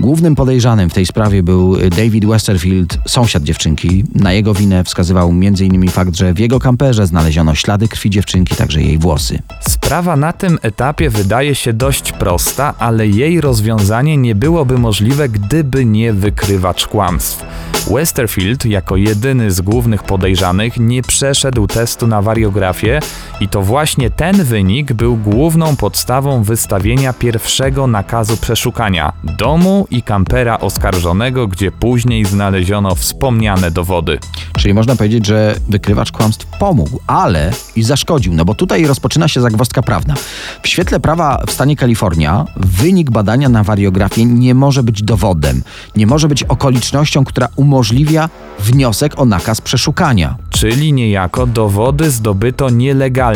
Głównym 0.00 0.34
podejrzanym 0.34 0.90
w 0.90 0.94
tej 0.94 1.06
sprawie 1.06 1.42
był 1.42 1.76
David 1.76 2.26
Westerfield, 2.26 2.98
sąsiad 3.08 3.42
dziewczynki. 3.42 4.04
Na 4.14 4.32
jego 4.32 4.54
winę 4.54 4.84
wskazywał 4.84 5.30
m.in. 5.30 5.88
fakt, 5.88 6.16
że 6.16 6.34
w 6.34 6.38
jego 6.38 6.60
kamperze 6.60 7.06
znaleziono 7.06 7.54
ślady 7.54 7.88
krwi 7.88 8.10
dziewczynki, 8.10 8.56
także 8.56 8.82
jej 8.82 8.98
włosy. 8.98 9.38
Sprawa 9.60 10.16
na 10.16 10.32
tym 10.32 10.58
etapie 10.62 11.10
wydaje 11.10 11.54
się 11.54 11.72
dość 11.72 12.12
prosta, 12.12 12.74
ale 12.78 13.06
jej 13.06 13.40
rozwiązanie 13.40 14.16
nie 14.16 14.34
byłoby 14.34 14.78
możliwe, 14.78 15.28
gdyby 15.28 15.84
nie 15.84 16.12
wykrywacz 16.12 16.86
kłamstw. 16.86 17.44
Westerfield, 17.90 18.66
jako 18.66 18.96
jedyny 18.96 19.50
z 19.50 19.60
głównych 19.60 20.02
podejrzanych, 20.02 20.78
nie 20.78 21.02
przeszedł 21.02 21.66
testu 21.66 22.06
na 22.06 22.22
wariografię 22.22 23.00
i 23.44 23.48
to 23.48 23.62
właśnie 23.62 24.10
ten 24.10 24.44
wynik 24.44 24.92
był 24.92 25.16
główną 25.16 25.76
podstawą 25.76 26.42
wystawienia 26.42 27.12
pierwszego 27.12 27.86
nakazu 27.86 28.36
przeszukania 28.36 29.12
domu 29.24 29.86
i 29.90 30.02
kampera 30.02 30.60
oskarżonego, 30.60 31.48
gdzie 31.48 31.72
później 31.72 32.24
znaleziono 32.24 32.94
wspomniane 32.94 33.70
dowody. 33.70 34.18
Czyli 34.58 34.74
można 34.74 34.96
powiedzieć, 34.96 35.26
że 35.26 35.54
wykrywacz 35.68 36.12
kłamstw 36.12 36.46
pomógł, 36.58 37.00
ale 37.06 37.52
i 37.76 37.82
zaszkodził, 37.82 38.34
no 38.34 38.44
bo 38.44 38.54
tutaj 38.54 38.86
rozpoczyna 38.86 39.28
się 39.28 39.40
zagwozdka 39.40 39.82
prawna. 39.82 40.14
W 40.62 40.68
świetle 40.68 41.00
prawa 41.00 41.42
w 41.46 41.50
stanie 41.50 41.76
Kalifornia 41.76 42.44
wynik 42.56 43.10
badania 43.10 43.48
na 43.48 43.64
wariografię 43.64 44.24
nie 44.24 44.54
może 44.54 44.82
być 44.82 45.02
dowodem, 45.02 45.62
nie 45.96 46.06
może 46.06 46.28
być 46.28 46.42
okolicznością, 46.42 47.24
która 47.24 47.48
umożliwia 47.56 48.28
wniosek 48.58 49.20
o 49.20 49.24
nakaz 49.24 49.60
przeszukania. 49.60 50.36
Czyli 50.50 50.92
niejako 50.92 51.46
dowody 51.46 52.10
zdobyto 52.10 52.70
nielegalnie 52.70 53.33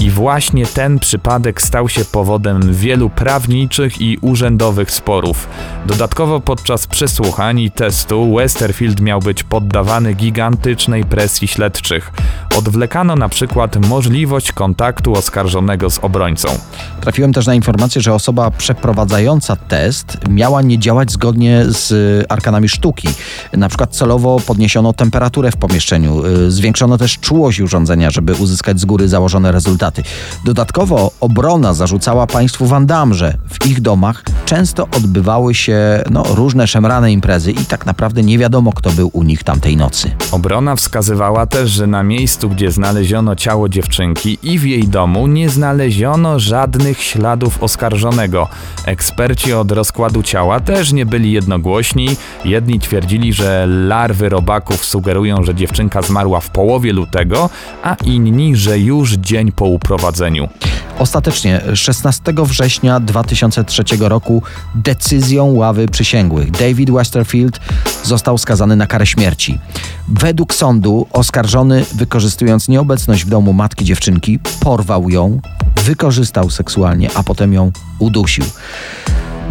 i 0.00 0.10
właśnie 0.10 0.66
ten 0.66 0.98
przypadek 0.98 1.62
stał 1.62 1.88
się 1.88 2.04
powodem 2.04 2.74
wielu 2.74 3.10
prawniczych 3.10 4.00
i 4.00 4.18
urzędowych 4.20 4.90
sporów. 4.90 5.48
Dodatkowo 5.86 6.40
podczas 6.40 6.86
przesłuchań 6.86 7.60
i 7.60 7.70
testu 7.70 8.34
Westerfield 8.36 9.00
miał 9.00 9.20
być 9.20 9.44
poddawany 9.44 10.14
gigantycznej 10.14 11.04
presji 11.04 11.48
śledczych. 11.48 12.12
Odwlekano 12.56 13.16
na 13.16 13.28
przykład 13.28 13.86
możliwość 13.86 14.52
kontaktu 14.52 15.12
oskarżonego 15.12 15.90
z 15.90 15.98
obrońcą. 15.98 16.48
Trafiłem 17.00 17.32
też 17.32 17.46
na 17.46 17.54
informację, 17.54 18.02
że 18.02 18.14
osoba 18.14 18.50
przeprowadzająca 18.50 19.56
test 19.56 20.18
miała 20.30 20.62
nie 20.62 20.78
działać 20.78 21.12
zgodnie 21.12 21.64
z 21.68 21.92
arkanami 22.28 22.68
sztuki. 22.68 23.08
Na 23.52 23.68
przykład 23.68 23.96
celowo 23.96 24.40
podniesiono 24.46 24.92
temperaturę 24.92 25.50
w 25.50 25.56
pomieszczeniu, 25.56 26.26
y, 26.26 26.50
zwiększono 26.50 26.98
też 26.98 27.18
czułość 27.18 27.60
urządzenia, 27.60 28.10
żeby 28.10 28.34
uzyskać 28.34 28.80
z 28.80 28.84
góry 28.84 29.08
założone 29.12 29.52
rezultaty. 29.52 30.02
Dodatkowo 30.44 31.10
obrona 31.20 31.74
zarzucała 31.74 32.26
państwu 32.26 32.66
Van 32.66 32.86
Damme, 32.86 33.14
że 33.14 33.34
w 33.50 33.66
ich 33.66 33.80
domach 33.80 34.24
często 34.44 34.88
odbywały 34.96 35.54
się 35.54 36.04
no, 36.10 36.22
różne 36.34 36.66
szemrane 36.66 37.12
imprezy 37.12 37.52
i 37.52 37.64
tak 37.64 37.86
naprawdę 37.86 38.22
nie 38.22 38.38
wiadomo, 38.38 38.72
kto 38.72 38.90
był 38.90 39.10
u 39.12 39.22
nich 39.22 39.44
tamtej 39.44 39.76
nocy. 39.76 40.10
Obrona 40.30 40.76
wskazywała 40.76 41.46
też, 41.46 41.70
że 41.70 41.86
na 41.86 42.02
miejscu, 42.02 42.48
gdzie 42.48 42.72
znaleziono 42.72 43.36
ciało 43.36 43.68
dziewczynki 43.68 44.38
i 44.42 44.58
w 44.58 44.64
jej 44.64 44.88
domu 44.88 45.26
nie 45.26 45.50
znaleziono 45.50 46.38
żadnych 46.38 47.02
śladów 47.02 47.62
oskarżonego. 47.62 48.48
Eksperci 48.86 49.52
od 49.52 49.72
rozkładu 49.72 50.22
ciała 50.22 50.60
też 50.60 50.92
nie 50.92 51.06
byli 51.06 51.32
jednogłośni. 51.32 52.16
Jedni 52.44 52.80
twierdzili, 52.80 53.32
że 53.32 53.66
larwy 53.66 54.28
robaków 54.28 54.84
sugerują, 54.84 55.44
że 55.44 55.54
dziewczynka 55.54 56.02
zmarła 56.02 56.40
w 56.40 56.50
połowie 56.50 56.92
lutego, 56.92 57.50
a 57.82 57.96
inni, 58.04 58.56
że 58.56 58.78
już 58.78 59.01
dzień 59.10 59.52
po 59.52 59.64
uprowadzeniu. 59.64 60.48
Ostatecznie 60.98 61.60
16 61.74 62.22
września 62.36 63.00
2003 63.00 63.82
roku 64.00 64.42
decyzją 64.74 65.52
ławy 65.52 65.88
przysięgłych 65.88 66.50
David 66.50 66.90
Westerfield 66.90 67.60
został 68.04 68.38
skazany 68.38 68.76
na 68.76 68.86
karę 68.86 69.06
śmierci. 69.06 69.58
Według 70.08 70.54
sądu 70.54 71.06
oskarżony, 71.12 71.84
wykorzystując 71.94 72.68
nieobecność 72.68 73.24
w 73.24 73.28
domu 73.28 73.52
matki 73.52 73.84
dziewczynki, 73.84 74.38
porwał 74.60 75.10
ją, 75.10 75.40
wykorzystał 75.84 76.50
seksualnie, 76.50 77.10
a 77.14 77.22
potem 77.22 77.52
ją 77.52 77.72
udusił. 77.98 78.44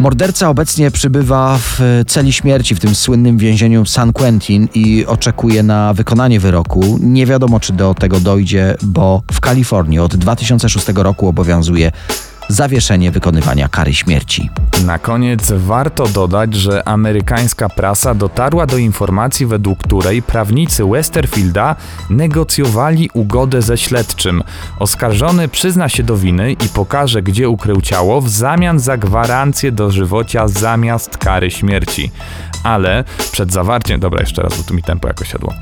Morderca 0.00 0.48
obecnie 0.50 0.90
przybywa 0.90 1.58
w 1.58 2.02
celi 2.06 2.32
śmierci 2.32 2.74
w 2.74 2.80
tym 2.80 2.94
słynnym 2.94 3.38
więzieniu 3.38 3.86
San 3.86 4.12
Quentin 4.12 4.68
i 4.74 5.06
oczekuje 5.06 5.62
na 5.62 5.94
wykonanie 5.94 6.40
wyroku. 6.40 6.98
Nie 7.00 7.26
wiadomo, 7.26 7.60
czy 7.60 7.72
do 7.72 7.94
tego 7.94 8.20
dojdzie, 8.20 8.76
bo 8.82 9.22
w 9.32 9.40
Kalifornii 9.40 9.98
od 9.98 10.16
2006 10.16 10.86
roku 10.94 11.28
obowiązuje 11.28 11.92
zawieszenie 12.48 13.10
wykonywania 13.10 13.68
kary 13.68 13.94
śmierci. 13.94 14.50
Na 14.86 14.98
koniec 14.98 15.52
warto 15.52 16.08
dodać, 16.08 16.54
że 16.54 16.88
amerykańska 16.88 17.68
prasa 17.68 18.14
dotarła 18.14 18.66
do 18.66 18.76
informacji, 18.76 19.46
według 19.46 19.78
której 19.78 20.22
prawnicy 20.22 20.84
Westerfielda 20.84 21.76
negocjowali 22.10 23.10
ugodę 23.14 23.62
ze 23.62 23.78
śledczym. 23.78 24.42
Oskarżony 24.78 25.48
przyzna 25.48 25.88
się 25.88 26.02
do 26.02 26.16
winy 26.16 26.52
i 26.52 26.68
pokaże, 26.74 27.22
gdzie 27.22 27.48
ukrył 27.48 27.80
ciało, 27.80 28.20
w 28.20 28.28
zamian 28.28 28.78
za 28.78 28.96
gwarancję 28.96 29.72
dożywocia 29.72 30.48
zamiast 30.48 31.18
kary 31.18 31.50
śmierci. 31.50 32.10
Ale 32.64 33.04
przed 33.32 33.52
zawarciem. 33.52 34.00
Dobra, 34.00 34.20
jeszcze 34.20 34.42
raz, 34.42 34.58
bo 34.58 34.62
tu 34.62 34.74
mi 34.74 34.82
tempo 34.82 35.08
jakoś 35.08 35.28
siadło. 35.28 35.54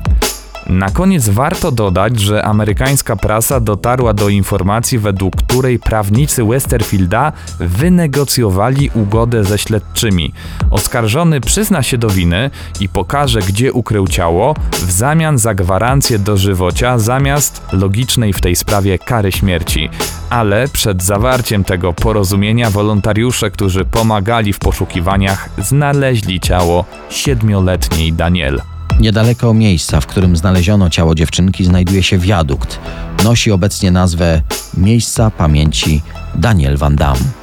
Na 0.71 0.89
koniec 0.89 1.29
warto 1.29 1.71
dodać, 1.71 2.19
że 2.19 2.45
amerykańska 2.45 3.15
prasa 3.15 3.59
dotarła 3.59 4.13
do 4.13 4.29
informacji, 4.29 4.99
według 4.99 5.35
której 5.35 5.79
prawnicy 5.79 6.43
Westerfielda 6.43 7.31
wynegocjowali 7.59 8.89
ugodę 8.93 9.43
ze 9.43 9.57
śledczymi. 9.57 10.33
Oskarżony 10.69 11.41
przyzna 11.41 11.83
się 11.83 11.97
do 11.97 12.09
winy 12.09 12.49
i 12.79 12.89
pokaże, 12.89 13.39
gdzie 13.39 13.73
ukrył 13.73 14.07
ciało, 14.07 14.55
w 14.71 14.91
zamian 14.91 15.37
za 15.37 15.53
gwarancję 15.53 16.19
dożywocia 16.19 16.99
zamiast 16.99 17.61
logicznej 17.71 18.33
w 18.33 18.41
tej 18.41 18.55
sprawie 18.55 18.99
kary 18.99 19.31
śmierci. 19.31 19.89
Ale 20.29 20.67
przed 20.67 21.03
zawarciem 21.03 21.63
tego 21.63 21.93
porozumienia 21.93 22.69
wolontariusze, 22.69 23.51
którzy 23.51 23.85
pomagali 23.85 24.53
w 24.53 24.59
poszukiwaniach, 24.59 25.49
znaleźli 25.57 26.39
ciało 26.39 26.85
siedmioletniej 27.09 28.13
Daniel. 28.13 28.61
Niedaleko 28.99 29.53
miejsca, 29.53 30.01
w 30.01 30.07
którym 30.07 30.37
znaleziono 30.37 30.89
ciało 30.89 31.15
dziewczynki, 31.15 31.65
znajduje 31.65 32.03
się 32.03 32.17
wiadukt. 32.17 32.79
Nosi 33.23 33.51
obecnie 33.51 33.91
nazwę 33.91 34.41
Miejsca 34.77 35.31
Pamięci 35.31 36.01
Daniel 36.35 36.77
Van 36.77 36.95
Damme. 36.95 37.40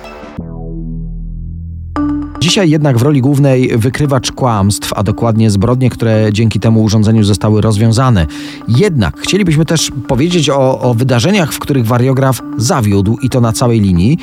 Dzisiaj 2.40 2.70
jednak 2.70 2.98
w 2.98 3.02
roli 3.02 3.20
głównej 3.20 3.78
wykrywacz 3.78 4.32
kłamstw, 4.32 4.92
a 4.96 5.02
dokładnie 5.02 5.50
zbrodnie, 5.50 5.90
które 5.90 6.28
dzięki 6.32 6.60
temu 6.60 6.82
urządzeniu 6.82 7.24
zostały 7.24 7.60
rozwiązane. 7.60 8.26
Jednak 8.68 9.20
chcielibyśmy 9.20 9.64
też 9.64 9.92
powiedzieć 10.08 10.50
o, 10.50 10.80
o 10.80 10.94
wydarzeniach, 10.94 11.52
w 11.52 11.58
których 11.58 11.86
wariograf 11.86 12.42
zawiódł 12.56 13.18
i 13.22 13.28
to 13.28 13.40
na 13.40 13.52
całej 13.52 13.80
linii, 13.80 14.18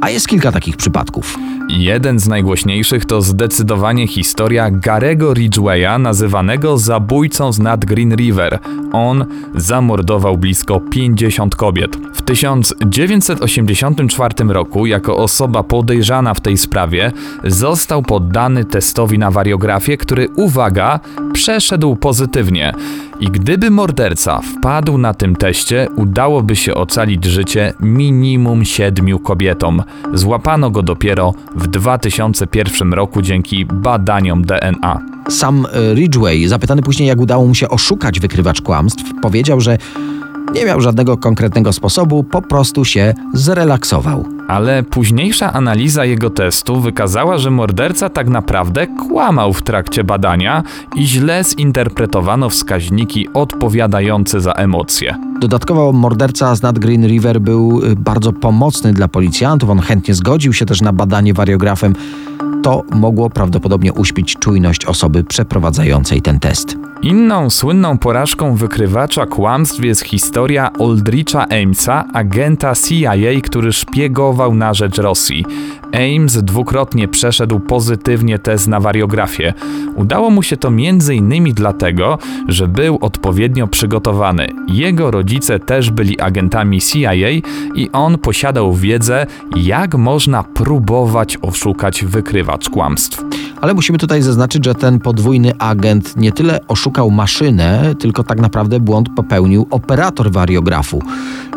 a 0.00 0.10
jest 0.10 0.28
kilka 0.28 0.52
takich 0.52 0.76
przypadków. 0.76 1.38
Jeden 1.68 2.18
z 2.18 2.28
najgłośniejszych 2.28 3.04
to 3.04 3.22
zdecydowanie 3.22 4.06
historia 4.06 4.70
Garego 4.70 5.34
Ridgwaya, 5.34 5.98
nazywanego 5.98 6.78
zabójcą 6.78 7.52
z 7.52 7.58
nad 7.58 7.84
Green 7.84 8.16
River. 8.16 8.58
On 8.92 9.24
zamordował 9.54 10.38
blisko 10.38 10.80
50 10.80 11.56
kobiet. 11.56 11.96
W 12.14 12.22
1984 12.22 14.34
roku, 14.48 14.86
jako 14.86 15.16
osoba 15.16 15.62
podejrzana 15.62 16.34
w 16.34 16.40
tej 16.40 16.58
sprawie, 16.58 17.12
został 17.58 18.02
poddany 18.02 18.64
testowi 18.64 19.18
na 19.18 19.30
wariografię, 19.30 19.96
który, 19.96 20.28
uwaga, 20.36 21.00
przeszedł 21.32 21.96
pozytywnie. 21.96 22.72
I 23.20 23.26
gdyby 23.26 23.70
morderca 23.70 24.40
wpadł 24.40 24.98
na 24.98 25.14
tym 25.14 25.36
teście, 25.36 25.88
udałoby 25.96 26.56
się 26.56 26.74
ocalić 26.74 27.24
życie 27.24 27.72
minimum 27.80 28.64
siedmiu 28.64 29.18
kobietom. 29.18 29.82
Złapano 30.14 30.70
go 30.70 30.82
dopiero 30.82 31.34
w 31.56 31.66
2001 31.66 32.92
roku 32.92 33.22
dzięki 33.22 33.66
badaniom 33.66 34.42
DNA. 34.42 35.00
Sam 35.28 35.66
e, 35.72 35.94
Ridgway, 35.94 36.48
zapytany 36.48 36.82
później, 36.82 37.08
jak 37.08 37.20
udało 37.20 37.46
mu 37.46 37.54
się 37.54 37.68
oszukać 37.68 38.20
wykrywacz 38.20 38.62
kłamstw, 38.62 39.04
powiedział, 39.22 39.60
że 39.60 39.78
nie 40.54 40.64
miał 40.64 40.80
żadnego 40.80 41.16
konkretnego 41.16 41.72
sposobu, 41.72 42.24
po 42.24 42.42
prostu 42.42 42.84
się 42.84 43.14
zrelaksował. 43.34 44.37
Ale 44.48 44.82
późniejsza 44.82 45.52
analiza 45.52 46.04
jego 46.04 46.30
testu 46.30 46.80
wykazała, 46.80 47.38
że 47.38 47.50
morderca 47.50 48.08
tak 48.08 48.28
naprawdę 48.28 48.86
kłamał 48.86 49.52
w 49.52 49.62
trakcie 49.62 50.04
badania 50.04 50.62
i 50.94 51.06
źle 51.06 51.44
zinterpretowano 51.44 52.48
wskaźniki 52.48 53.28
odpowiadające 53.34 54.40
za 54.40 54.52
emocje. 54.52 55.16
Dodatkowo 55.40 55.92
morderca 55.92 56.54
z 56.54 56.62
nad 56.62 56.78
Green 56.78 57.06
River 57.06 57.40
był 57.40 57.82
y, 57.84 57.96
bardzo 57.96 58.32
pomocny 58.32 58.92
dla 58.92 59.08
policjantów. 59.08 59.70
On 59.70 59.80
chętnie 59.80 60.14
zgodził 60.14 60.52
się 60.52 60.66
też 60.66 60.80
na 60.80 60.92
badanie 60.92 61.34
wariografem. 61.34 61.94
To 62.68 62.82
mogło 62.90 63.30
prawdopodobnie 63.30 63.92
uśpić 63.92 64.36
czujność 64.36 64.84
osoby 64.84 65.24
przeprowadzającej 65.24 66.22
ten 66.22 66.40
test. 66.40 66.76
Inną 67.02 67.50
słynną 67.50 67.98
porażką 67.98 68.56
wykrywacza 68.56 69.26
kłamstw 69.26 69.84
jest 69.84 70.04
historia 70.04 70.70
Aldricha 70.80 71.46
Amesa, 71.48 72.04
agenta 72.12 72.72
CIA, 72.74 73.40
który 73.42 73.72
szpiegował 73.72 74.54
na 74.54 74.74
rzecz 74.74 74.98
Rosji. 74.98 75.44
Ames 75.92 76.42
dwukrotnie 76.42 77.08
przeszedł 77.08 77.60
pozytywnie 77.60 78.38
test 78.38 78.68
na 78.68 78.80
wariografię. 78.80 79.54
Udało 79.96 80.30
mu 80.30 80.42
się 80.42 80.56
to 80.56 80.68
m.in. 80.68 81.54
dlatego, 81.54 82.18
że 82.48 82.68
był 82.68 82.98
odpowiednio 83.00 83.66
przygotowany. 83.66 84.46
Jego 84.68 85.10
rodzice 85.10 85.58
też 85.58 85.90
byli 85.90 86.20
agentami 86.20 86.80
CIA 86.80 87.30
i 87.74 87.90
on 87.92 88.18
posiadał 88.18 88.74
wiedzę, 88.74 89.26
jak 89.56 89.94
można 89.94 90.42
próbować 90.42 91.38
oszukać 91.42 92.04
wykrywacz 92.58 92.68
kłamstw. 92.68 93.24
Ale 93.60 93.74
musimy 93.74 93.98
tutaj 93.98 94.22
zaznaczyć, 94.22 94.64
że 94.64 94.74
ten 94.74 94.98
podwójny 94.98 95.52
agent 95.58 96.16
nie 96.16 96.32
tyle 96.32 96.60
oszukał 96.68 97.10
maszynę, 97.10 97.94
tylko 97.98 98.24
tak 98.24 98.40
naprawdę 98.40 98.80
błąd 98.80 99.08
popełnił 99.16 99.66
operator 99.70 100.32
wariografu. 100.32 101.02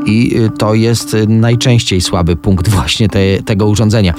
I 0.06 0.38
y, 0.38 0.50
to 0.58 0.74
jest 0.74 1.14
y, 1.14 1.28
najczęściej 1.28 2.02
słaby 2.02 2.36
punkt 2.36 2.70
właśnie 2.76 3.10
te, 3.10 3.20
tego 3.46 3.68
urządzenia. 3.68 4.14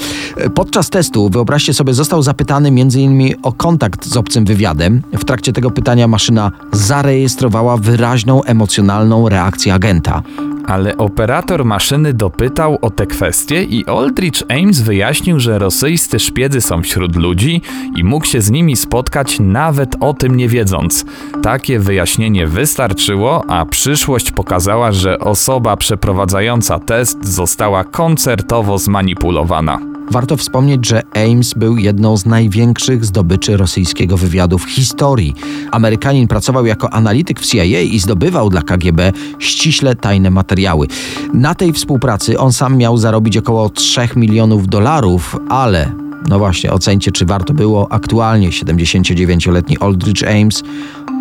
Podczas 0.55 0.91
testu, 0.91 1.31
wyobraźcie 1.31 1.75
sobie, 1.75 1.95
został 1.95 2.23
zapytany 2.23 2.69
m.in. 2.69 3.35
o 3.43 3.53
kontakt 3.53 4.07
z 4.07 4.17
obcym 4.17 4.45
wywiadem. 4.45 5.03
W 5.13 5.25
trakcie 5.25 5.53
tego 5.53 5.71
pytania 5.71 6.09
maszyna 6.09 6.51
zarejestrowała 6.73 7.77
wyraźną 7.77 8.43
emocjonalną 8.43 9.29
reakcję 9.29 9.75
agenta. 9.75 10.23
Ale 10.67 10.97
operator 10.97 11.65
maszyny 11.65 12.15
dopytał 12.15 12.79
o 12.81 12.91
te 12.91 13.07
kwestie 13.07 13.63
i 13.63 13.87
Aldrich 13.87 14.43
Ames 14.49 14.81
wyjaśnił, 14.81 15.41
że 15.41 15.59
rosyjscy 15.59 16.19
szpiedzy 16.19 16.61
są 16.61 16.72
wśród 16.81 17.17
ludzi 17.17 17.63
i 17.97 18.05
mógł 18.05 18.27
się 18.27 18.41
z 18.41 18.51
nimi 18.51 18.77
spotkać 18.77 19.41
nawet 19.41 19.97
o 20.01 20.15
tym 20.15 20.37
nie 20.37 20.49
wiedząc. 20.49 21.05
Takie 21.43 21.79
wyjaśnienie 21.79 22.47
wystarczyło, 22.47 23.51
a 23.51 23.67
przyszłość 23.67 24.31
pokazała, 24.31 24.93
że 24.93 25.19
osoba 25.19 25.77
przeprowadzająca 25.77 26.79
test 26.79 27.25
została 27.25 27.85
koncertowo 27.85 28.79
zmanipulowana. 28.79 29.93
Warto 30.11 30.37
wspomnieć, 30.37 30.87
że 30.87 31.03
Ames 31.15 31.55
był 31.55 31.77
jedną 31.77 32.17
z 32.17 32.27
największych 32.27 33.05
zdobyczy 33.05 33.57
rosyjskiego 33.57 34.17
wywiadu 34.17 34.59
w 34.59 34.71
historii. 34.71 35.35
Amerykanin 35.71 36.29
pracował 36.29 36.67
jako 36.67 36.93
analityk 36.93 37.41
w 37.41 37.47
CIA 37.47 37.81
i 37.81 37.99
zdobywał 37.99 38.51
dla 38.51 38.63
KGB 38.63 39.13
ściśle 39.39 39.95
tajne 39.95 40.31
materiały. 40.31 40.87
Na 41.35 41.55
tej 41.55 41.73
współpracy 41.73 42.39
on 42.39 42.53
sam 42.53 42.77
miał 42.77 42.97
zarobić 42.97 43.37
około 43.37 43.69
3 43.69 44.09
milionów 44.17 44.69
dolarów, 44.69 45.37
ale 45.49 46.02
no 46.29 46.39
właśnie, 46.39 46.73
ocencie, 46.73 47.13
czy 47.13 47.27
warto 47.27 47.55
było. 47.55 47.93
Aktualnie 47.93 48.49
79-letni 48.51 49.79
Aldrich 49.79 50.29
Ames 50.29 50.63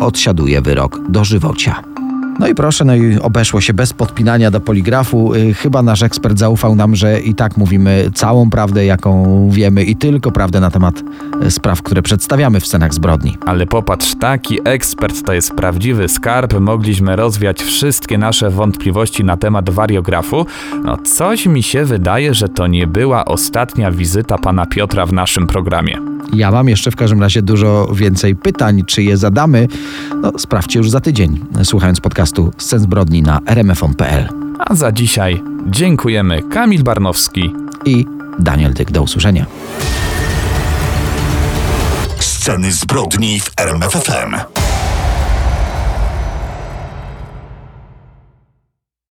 odsiaduje 0.00 0.60
wyrok 0.60 1.00
dożywocia. 1.08 1.82
No 2.42 2.48
i 2.48 2.54
proszę, 2.54 2.84
no 2.84 2.94
i 2.94 3.18
obeszło 3.18 3.60
się 3.60 3.74
bez 3.74 3.92
podpinania 3.92 4.50
do 4.50 4.60
poligrafu. 4.60 5.34
Y, 5.34 5.54
Chyba 5.54 5.82
nasz 5.82 6.02
ekspert 6.02 6.38
zaufał 6.38 6.74
nam, 6.74 6.96
że 6.96 7.20
i 7.20 7.34
tak 7.34 7.56
mówimy 7.56 8.10
całą 8.14 8.50
prawdę, 8.50 8.84
jaką 8.84 9.48
wiemy 9.50 9.84
i 9.84 9.96
tylko 9.96 10.32
prawdę 10.32 10.60
na 10.60 10.70
temat 10.70 11.02
y, 11.46 11.50
spraw, 11.50 11.82
które 11.82 12.02
przedstawiamy 12.02 12.60
w 12.60 12.66
scenach 12.66 12.94
zbrodni. 12.94 13.38
Ale 13.46 13.66
popatrz, 13.66 14.14
taki 14.20 14.58
ekspert 14.64 15.26
to 15.26 15.32
jest 15.32 15.54
prawdziwy 15.54 16.08
skarb. 16.08 16.60
Mogliśmy 16.60 17.16
rozwiać 17.16 17.62
wszystkie 17.62 18.18
nasze 18.18 18.50
wątpliwości 18.50 19.24
na 19.24 19.36
temat 19.36 19.70
wariografu. 19.70 20.46
No, 20.84 20.96
coś 20.96 21.46
mi 21.46 21.62
się 21.62 21.84
wydaje, 21.84 22.34
że 22.34 22.48
to 22.48 22.66
nie 22.66 22.86
była 22.86 23.24
ostatnia 23.24 23.90
wizyta 23.90 24.38
pana 24.38 24.66
Piotra 24.66 25.06
w 25.06 25.12
naszym 25.12 25.46
programie. 25.46 26.11
Ja 26.32 26.50
mam 26.50 26.68
jeszcze 26.68 26.90
w 26.90 26.96
każdym 26.96 27.20
razie 27.20 27.42
dużo 27.42 27.88
więcej 27.94 28.36
pytań, 28.36 28.82
czy 28.86 29.02
je 29.02 29.16
zadamy. 29.16 29.68
No, 30.22 30.32
sprawdźcie 30.38 30.78
już 30.78 30.90
za 30.90 31.00
tydzień, 31.00 31.44
słuchając 31.64 32.00
podcastu 32.00 32.52
Scen 32.58 32.80
zbrodni 32.80 33.22
na 33.22 33.40
rmfon.pl. 33.46 34.28
A 34.58 34.74
za 34.74 34.92
dzisiaj 34.92 35.42
dziękujemy 35.70 36.42
Kamil 36.42 36.82
Barnowski. 36.82 37.54
I 37.84 38.06
Daniel 38.38 38.74
Dyk. 38.74 38.90
Do 38.90 39.02
usłyszenia. 39.02 39.46
Sceny 42.18 42.72
zbrodni 42.72 43.40
w 43.40 43.50
RMFFM. 43.56 44.61